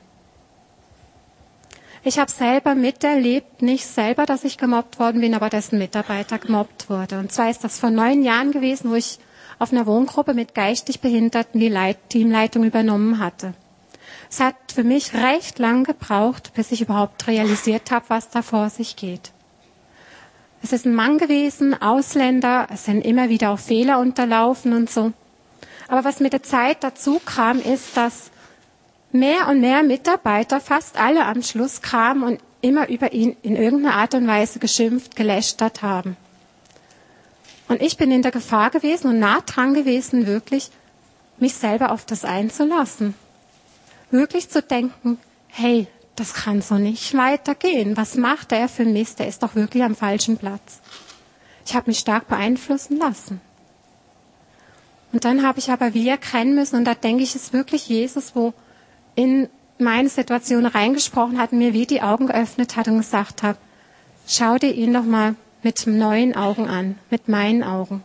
[2.03, 6.39] Ich habe selber miterlebt, nicht selber, dass ich gemobbt worden bin, aber dass ein Mitarbeiter
[6.39, 7.19] gemobbt wurde.
[7.19, 9.19] Und zwar ist das vor neun Jahren gewesen, wo ich
[9.59, 13.53] auf einer Wohngruppe mit geistig Behinderten die Leit Teamleitung übernommen hatte.
[14.31, 18.69] Es hat für mich recht lang gebraucht, bis ich überhaupt realisiert habe, was da vor
[18.69, 19.31] sich geht.
[20.63, 25.11] Es ist ein Mann gewesen, Ausländer, es sind immer wieder auch Fehler unterlaufen und so.
[25.89, 28.31] Aber was mit der Zeit dazu kam, ist, dass
[29.11, 33.95] mehr und mehr Mitarbeiter, fast alle am Schluss kamen und immer über ihn in irgendeiner
[33.95, 36.15] Art und Weise geschimpft, gelästert haben.
[37.67, 40.69] Und ich bin in der Gefahr gewesen und nah dran gewesen, wirklich
[41.37, 43.13] mich selber auf das einzulassen.
[44.11, 47.97] Wirklich zu denken, hey, das kann so nicht weitergehen.
[47.97, 49.19] Was macht er für Mist?
[49.19, 50.79] Der ist doch wirklich am falschen Platz.
[51.65, 53.41] Ich habe mich stark beeinflussen lassen.
[55.13, 58.35] Und dann habe ich aber wie erkennen müssen, und da denke ich, ist wirklich Jesus,
[58.35, 58.53] wo
[59.15, 63.57] in meine Situation reingesprochen hat, mir wie die Augen geöffnet hat und gesagt hat,
[64.27, 68.03] schau dir ihn doch mal mit neuen Augen an, mit meinen Augen.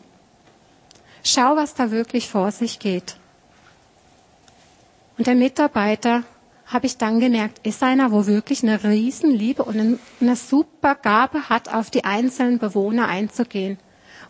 [1.22, 3.16] Schau, was da wirklich vor sich geht.
[5.18, 6.24] Und der Mitarbeiter,
[6.66, 11.72] habe ich dann gemerkt, ist einer, wo wirklich eine Riesenliebe und eine super Gabe hat,
[11.72, 13.78] auf die einzelnen Bewohner einzugehen,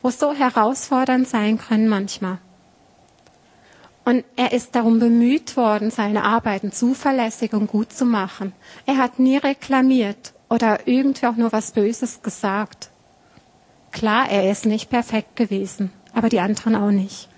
[0.03, 2.39] wo so herausfordernd sein können manchmal.
[4.05, 8.53] Und er ist darum bemüht worden, seine Arbeiten zuverlässig und gut zu machen.
[8.85, 12.91] Er hat nie reklamiert oder irgendwie auch nur was Böses gesagt.
[13.91, 17.29] Klar, er ist nicht perfekt gewesen, aber die anderen auch nicht.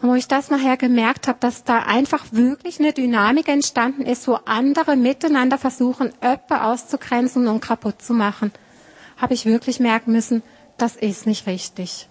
[0.00, 4.28] Und wo ich das nachher gemerkt habe, dass da einfach wirklich eine Dynamik entstanden ist,
[4.28, 8.52] wo andere miteinander versuchen, Öppe auszugrenzen und kaputt zu machen,
[9.16, 10.42] habe ich wirklich merken müssen,
[10.76, 12.08] das ist nicht richtig.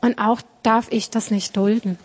[0.00, 1.98] Und auch darf ich das nicht dulden.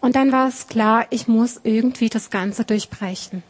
[0.00, 3.42] Und dann war es klar, ich muss irgendwie das Ganze durchbrechen.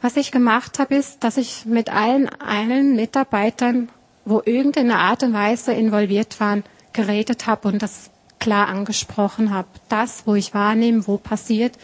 [0.00, 3.88] Was ich gemacht habe, ist, dass ich mit allen, allen Mitarbeitern,
[4.24, 6.64] wo irgendeine Art und Weise involviert waren,
[6.96, 9.68] geredet habe und das klar angesprochen habe.
[9.88, 11.78] Das, wo ich wahrnehme, wo passiert,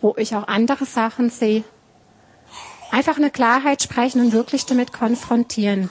[0.00, 1.64] wo ich auch andere Sachen sehe.
[2.90, 5.88] Einfach eine Klarheit sprechen und wirklich damit konfrontieren.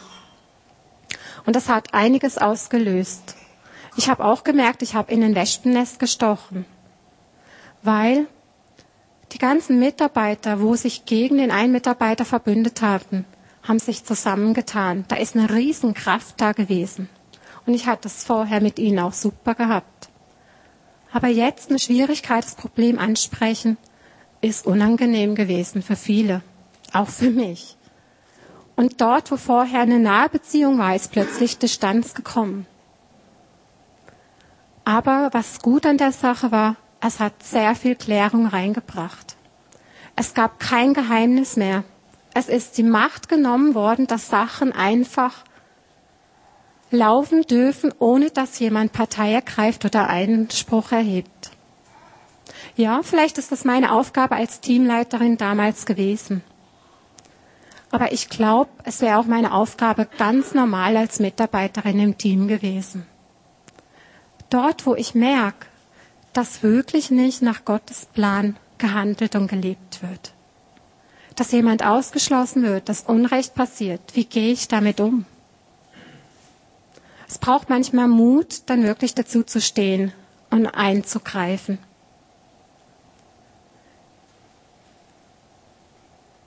[1.45, 3.35] Und das hat einiges ausgelöst.
[3.97, 6.65] Ich habe auch gemerkt, ich habe in ein Wespennest gestochen,
[7.81, 8.27] weil
[9.31, 13.25] die ganzen Mitarbeiter, wo sich gegen den einen Mitarbeiter verbündet hatten,
[13.63, 15.05] haben sich zusammengetan.
[15.07, 17.09] Da ist eine Riesenkraft da gewesen.
[17.65, 20.09] Und ich hatte es vorher mit ihnen auch super gehabt.
[21.11, 23.77] Aber jetzt eine Schwierigkeit, das Problem ansprechen,
[24.41, 26.41] ist unangenehm gewesen für viele,
[26.93, 27.77] auch für mich.
[28.75, 32.67] Und dort, wo vorher eine nahe Beziehung war, ist plötzlich Distanz gekommen.
[34.83, 39.35] Aber was gut an der Sache war, es hat sehr viel Klärung reingebracht.
[40.15, 41.83] Es gab kein Geheimnis mehr.
[42.33, 45.43] Es ist die Macht genommen worden, dass Sachen einfach
[46.91, 51.51] laufen dürfen, ohne dass jemand Partei ergreift oder Einspruch erhebt.
[52.75, 56.41] Ja, vielleicht ist das meine Aufgabe als Teamleiterin damals gewesen.
[57.91, 63.05] Aber ich glaube, es wäre auch meine Aufgabe ganz normal als Mitarbeiterin im Team gewesen.
[64.49, 65.67] Dort, wo ich merke,
[66.33, 70.33] dass wirklich nicht nach Gottes Plan gehandelt und gelebt wird.
[71.35, 74.01] Dass jemand ausgeschlossen wird, dass Unrecht passiert.
[74.13, 75.25] Wie gehe ich damit um?
[77.27, 80.11] Es braucht manchmal Mut, dann wirklich dazu zu stehen
[80.51, 81.79] und einzugreifen.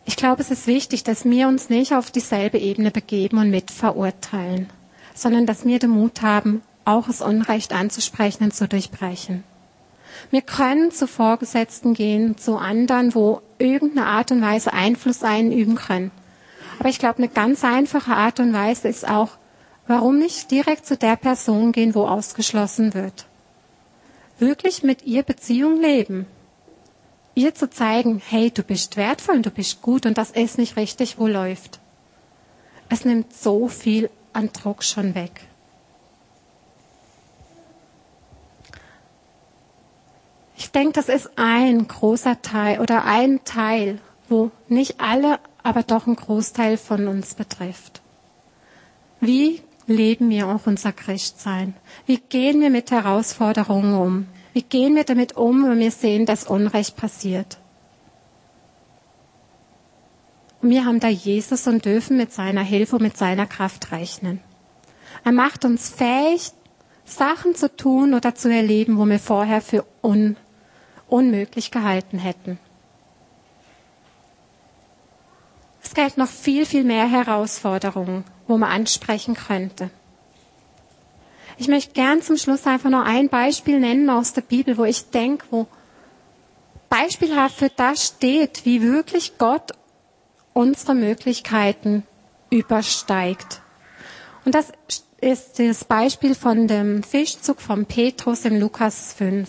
[0.04, 4.70] Ich glaube, es ist wichtig, dass wir uns nicht auf dieselbe Ebene begeben und mitverurteilen,
[5.14, 9.44] sondern dass wir den Mut haben, auch das Unrecht anzusprechen und zu durchbrechen.
[10.30, 16.10] Wir können zu Vorgesetzten gehen, zu anderen, wo irgendeine Art und Weise Einfluss einüben können.
[16.78, 19.37] Aber ich glaube, eine ganz einfache Art und Weise ist auch,
[19.88, 23.26] warum nicht direkt zu der Person gehen, wo ausgeschlossen wird.
[24.38, 26.26] Wirklich mit ihr Beziehung leben.
[27.34, 30.76] Ihr zu zeigen, hey, du bist wertvoll und du bist gut und das ist nicht
[30.76, 31.80] richtig, wo läuft.
[32.90, 35.40] Es nimmt so viel an Druck schon weg.
[40.56, 46.06] Ich denke, das ist ein großer Teil oder ein Teil, wo nicht alle, aber doch
[46.06, 48.02] ein Großteil von uns betrifft.
[49.20, 51.74] Wie leben wir auch unser Christsein?
[52.06, 54.26] Wie gehen wir mit Herausforderungen um?
[54.52, 57.58] Wie gehen wir damit um, wenn wir sehen, dass Unrecht passiert?
[60.60, 64.40] Und wir haben da Jesus und dürfen mit seiner Hilfe und mit seiner Kraft rechnen.
[65.24, 66.50] Er macht uns fähig,
[67.04, 70.36] Sachen zu tun oder zu erleben, wo wir vorher für un
[71.08, 72.58] unmöglich gehalten hätten.
[75.82, 79.90] Es gibt noch viel, viel mehr Herausforderungen, wo man ansprechen könnte.
[81.56, 85.10] Ich möchte gern zum Schluss einfach noch ein Beispiel nennen aus der Bibel, wo ich
[85.10, 85.66] denke, wo
[86.88, 89.72] beispielhaft für das steht, wie wirklich Gott
[90.54, 92.04] unsere Möglichkeiten
[92.50, 93.60] übersteigt.
[94.44, 94.72] Und das
[95.20, 99.48] ist das Beispiel von dem Fischzug von Petrus im Lukas 5.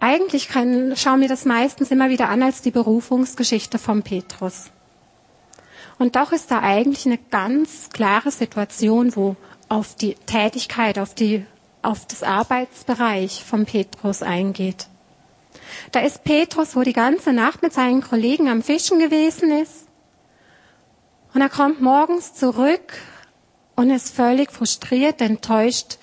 [0.00, 4.70] Eigentlich kann, schauen wir das meistens immer wieder an als die Berufungsgeschichte von Petrus.
[6.00, 9.36] Und doch ist da eigentlich eine ganz klare Situation, wo
[9.68, 11.44] auf die Tätigkeit, auf die,
[11.82, 14.86] auf das Arbeitsbereich von Petrus eingeht.
[15.92, 19.88] Da ist Petrus, wo die ganze Nacht mit seinen Kollegen am Fischen gewesen ist.
[21.34, 22.96] Und er kommt morgens zurück
[23.76, 25.98] und ist völlig frustriert, enttäuscht,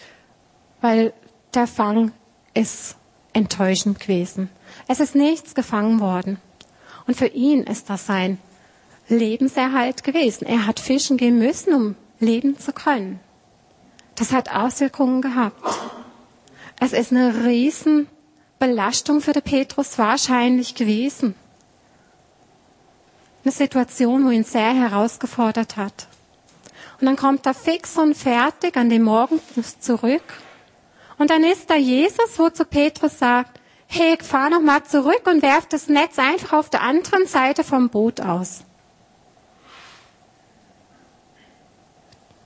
[0.79, 1.11] weil
[1.55, 2.11] der Fang
[2.53, 2.97] ist
[3.33, 4.51] enttäuschend gewesen.
[4.87, 6.39] Es ist nichts gefangen worden.
[7.07, 8.37] Und für ihn ist das sein
[9.09, 10.45] Lebenserhalt gewesen.
[10.45, 13.19] Er hat fischen gehen müssen, um leben zu können.
[14.15, 15.61] Das hat Auswirkungen gehabt.
[16.79, 21.35] Es ist eine Riesenbelastung für den Petrus wahrscheinlich gewesen.
[23.43, 26.07] Eine Situation, wo ihn sehr herausgefordert hat.
[26.99, 29.39] Und dann kommt er fix und fertig an dem Morgen
[29.79, 30.23] zurück
[31.17, 35.41] und dann ist da Jesus, wo zu Petrus sagt, hey, fahr noch mal zurück und
[35.41, 38.61] werf das Netz einfach auf der anderen Seite vom Boot aus.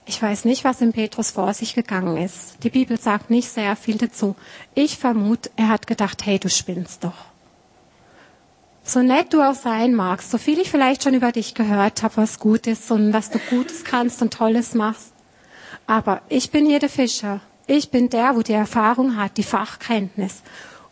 [0.05, 2.63] Ich weiß nicht, was in Petrus vor sich gegangen ist.
[2.63, 4.35] Die Bibel sagt nicht sehr viel dazu.
[4.73, 7.25] Ich vermute, er hat gedacht, hey, du spinnst doch.
[8.83, 12.17] So nett du auch sein magst, so viel ich vielleicht schon über dich gehört habe,
[12.17, 15.13] was gut ist und was du Gutes kannst und Tolles machst.
[15.85, 20.41] Aber ich bin hier der Fischer ich bin der, wo die Erfahrung hat, die Fachkenntnis.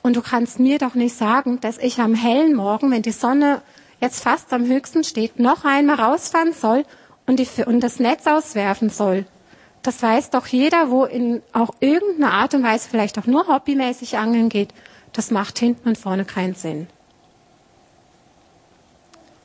[0.02, 3.62] Und du kannst mir doch nicht sagen, dass ich am hellen Morgen, wenn die Sonne
[4.00, 6.86] jetzt fast am höchsten steht, noch einmal rausfahren soll
[7.30, 9.24] und, die, und das Netz auswerfen soll.
[9.84, 14.18] Das weiß doch jeder, wo in auch irgendeiner Art und Weise vielleicht auch nur hobbymäßig
[14.18, 14.74] angeln geht.
[15.14, 16.88] Das macht hinten und vorne keinen Sinn.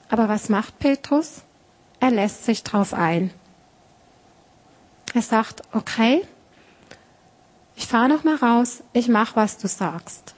[0.08, 1.42] Aber was macht Petrus?
[2.00, 3.30] Er lässt sich drauf ein.
[5.12, 6.22] Er sagt, okay,
[7.76, 10.34] ich fahre noch mal raus, ich mach, was du sagst.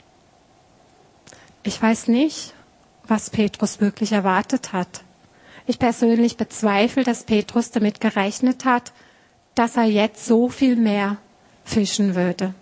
[1.62, 2.54] Ich weiß nicht,
[3.06, 5.05] was Petrus wirklich erwartet hat.
[5.66, 8.92] Ich persönlich bezweifle, dass Petrus damit gerechnet hat,
[9.54, 11.16] dass er jetzt so viel mehr
[11.64, 12.54] fischen würde.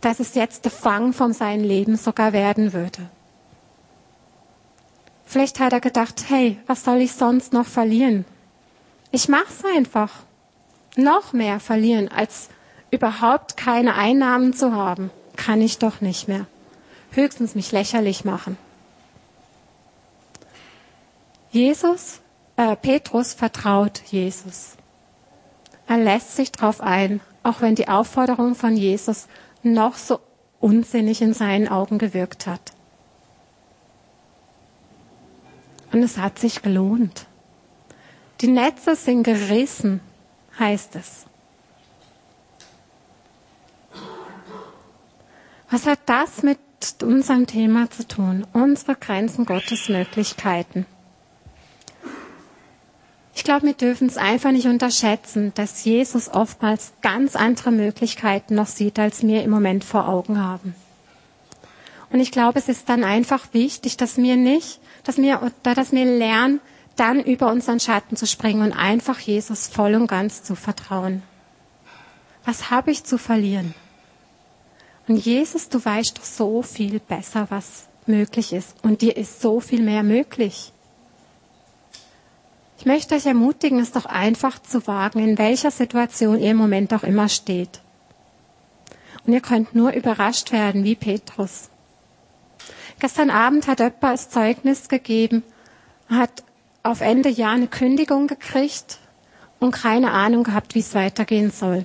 [0.00, 3.10] Dass es jetzt der Fang von seinem Leben sogar werden würde.
[5.26, 8.24] Vielleicht hat er gedacht, hey, was soll ich sonst noch verlieren?
[9.10, 10.10] Ich mach's einfach.
[10.96, 12.48] Noch mehr verlieren, als
[12.90, 16.46] überhaupt keine Einnahmen zu haben, kann ich doch nicht mehr.
[17.10, 18.56] Höchstens mich lächerlich machen.
[21.50, 22.20] Jesus,
[22.56, 24.76] äh, Petrus vertraut Jesus.
[25.86, 29.28] Er lässt sich darauf ein, auch wenn die Aufforderung von Jesus
[29.62, 30.20] noch so
[30.60, 32.72] unsinnig in seinen Augen gewirkt hat.
[35.92, 37.26] Und es hat sich gelohnt.
[38.40, 40.00] Die Netze sind gerissen,
[40.58, 41.26] heißt es.
[45.70, 46.58] Was hat das mit
[47.02, 48.46] unserem Thema zu tun?
[48.52, 50.86] Unsere Grenzen Gottes Möglichkeiten.
[53.36, 58.66] Ich glaube, wir dürfen es einfach nicht unterschätzen, dass Jesus oftmals ganz andere Möglichkeiten noch
[58.66, 60.74] sieht, als wir im Moment vor Augen haben.
[62.10, 65.92] Und ich glaube, es ist dann einfach wichtig, dass wir nicht, dass wir, oder dass
[65.92, 66.60] wir lernen,
[66.96, 71.22] dann über unseren Schatten zu springen und einfach Jesus voll und ganz zu vertrauen.
[72.46, 73.74] Was habe ich zu verlieren?
[75.08, 78.74] Und Jesus, du weißt doch so viel besser, was möglich ist.
[78.82, 80.72] Und dir ist so viel mehr möglich.
[82.78, 86.92] Ich möchte euch ermutigen, es doch einfach zu wagen, in welcher Situation ihr im Moment
[86.92, 87.80] auch immer steht.
[89.26, 91.68] Und ihr könnt nur überrascht werden, wie Petrus.
[92.98, 95.42] Gestern Abend hat jemand das Zeugnis gegeben,
[96.08, 96.44] hat
[96.82, 98.98] auf Ende Jahr eine Kündigung gekriegt
[99.58, 101.84] und keine Ahnung gehabt, wie es weitergehen soll.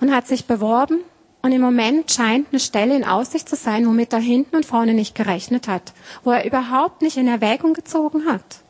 [0.00, 1.00] Und hat sich beworben
[1.40, 4.94] und im Moment scheint eine Stelle in Aussicht zu sein, womit er hinten und vorne
[4.94, 5.92] nicht gerechnet hat,
[6.22, 8.61] wo er überhaupt nicht in Erwägung gezogen hat.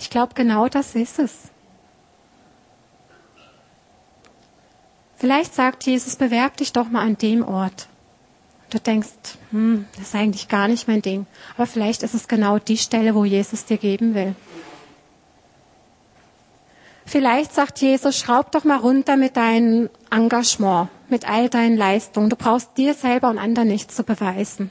[0.00, 1.50] Ich glaube, genau das ist es.
[5.16, 7.86] Vielleicht sagt Jesus, bewerb dich doch mal an dem Ort.
[8.70, 9.10] Du denkst,
[9.50, 11.26] hm, das ist eigentlich gar nicht mein Ding.
[11.56, 14.34] Aber vielleicht ist es genau die Stelle, wo Jesus dir geben will.
[17.04, 22.30] Vielleicht sagt Jesus, schraub doch mal runter mit deinem Engagement, mit all deinen Leistungen.
[22.30, 24.70] Du brauchst dir selber und anderen nichts zu beweisen.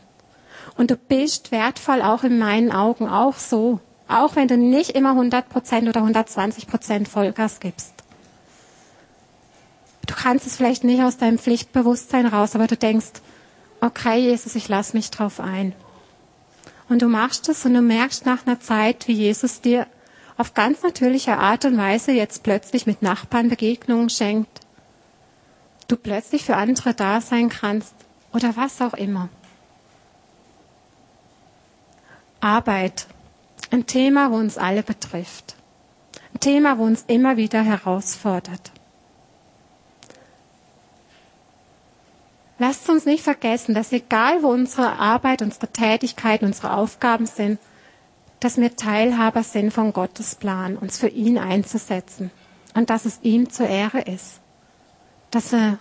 [0.76, 3.80] Und du bist wertvoll auch in meinen Augen auch so.
[4.10, 7.94] Auch wenn du nicht immer 100% oder 120% Vollgas gibst.
[10.08, 13.22] Du kannst es vielleicht nicht aus deinem Pflichtbewusstsein raus, aber du denkst,
[13.80, 15.74] okay, Jesus, ich lass mich drauf ein.
[16.90, 19.86] Und du machst es und du merkst nach einer Zeit, wie Jesus dir
[20.38, 24.62] auf ganz natürliche Art und Weise jetzt plötzlich mit Nachbarn Begegnungen schenkt.
[25.88, 27.94] Du plötzlich für andere da sein kannst
[28.34, 29.30] oder was auch immer.
[32.40, 33.06] Arbeit.
[33.72, 35.56] Ein Thema, wo uns alle betrifft.
[36.34, 38.72] Ein Thema, wo uns immer wieder herausfordert.
[42.58, 47.58] Lasst uns nicht vergessen, dass egal wo unsere Arbeit, unsere Tätigkeiten, unsere Aufgaben sind,
[48.40, 52.32] dass wir Teilhaber sind von Gottes Plan, uns für ihn einzusetzen
[52.74, 54.40] und dass es ihm zur Ehre ist,
[55.32, 55.78] dass wir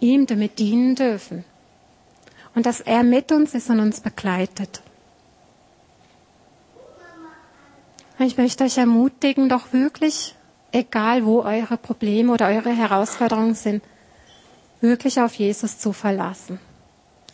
[0.00, 1.44] ihm damit dienen dürfen
[2.54, 4.81] und dass er mit uns ist und uns begleitet.
[8.24, 10.34] Ich möchte euch ermutigen, doch wirklich,
[10.70, 13.82] egal wo eure Probleme oder eure Herausforderungen sind,
[14.80, 16.60] wirklich auf Jesus zu verlassen.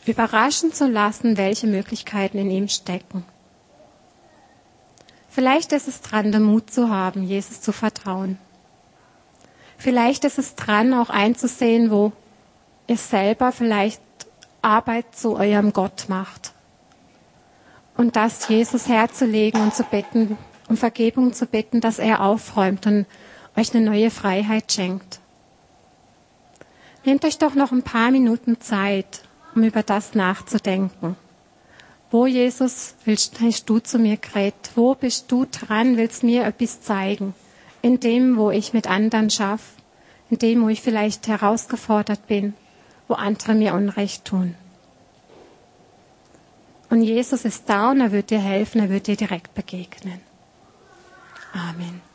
[0.07, 3.25] Überraschen zu lassen, welche Möglichkeiten in ihm stecken.
[5.29, 8.39] Vielleicht ist es dran, den Mut zu haben, Jesus zu vertrauen.
[9.77, 12.13] Vielleicht ist es dran, auch einzusehen, wo
[12.87, 14.01] ihr selber vielleicht
[14.63, 16.53] Arbeit zu eurem Gott macht.
[17.97, 20.39] Und das Jesus herzulegen und zu bitten,
[20.69, 23.07] um Vergebung zu bitten, dass er aufräumt und
[23.57, 25.21] euch eine neue Freiheit schenkt.
[27.05, 29.23] Nehmt euch doch noch ein paar Minuten Zeit,
[29.55, 31.17] um über das nachzudenken.
[32.11, 34.71] Wo, Jesus, willst, du zu mir geredet?
[34.75, 37.35] Wo bist du dran, willst mir etwas zeigen?
[37.83, 39.75] In dem, wo ich mit anderen schaff,
[40.31, 42.55] in dem, wo ich vielleicht herausgefordert bin,
[43.09, 44.55] wo andere mir Unrecht tun.
[46.91, 50.28] Und Jesus ist da und er wird dir helfen, er wird dir direkt begegnen.
[51.59, 52.08] Amen.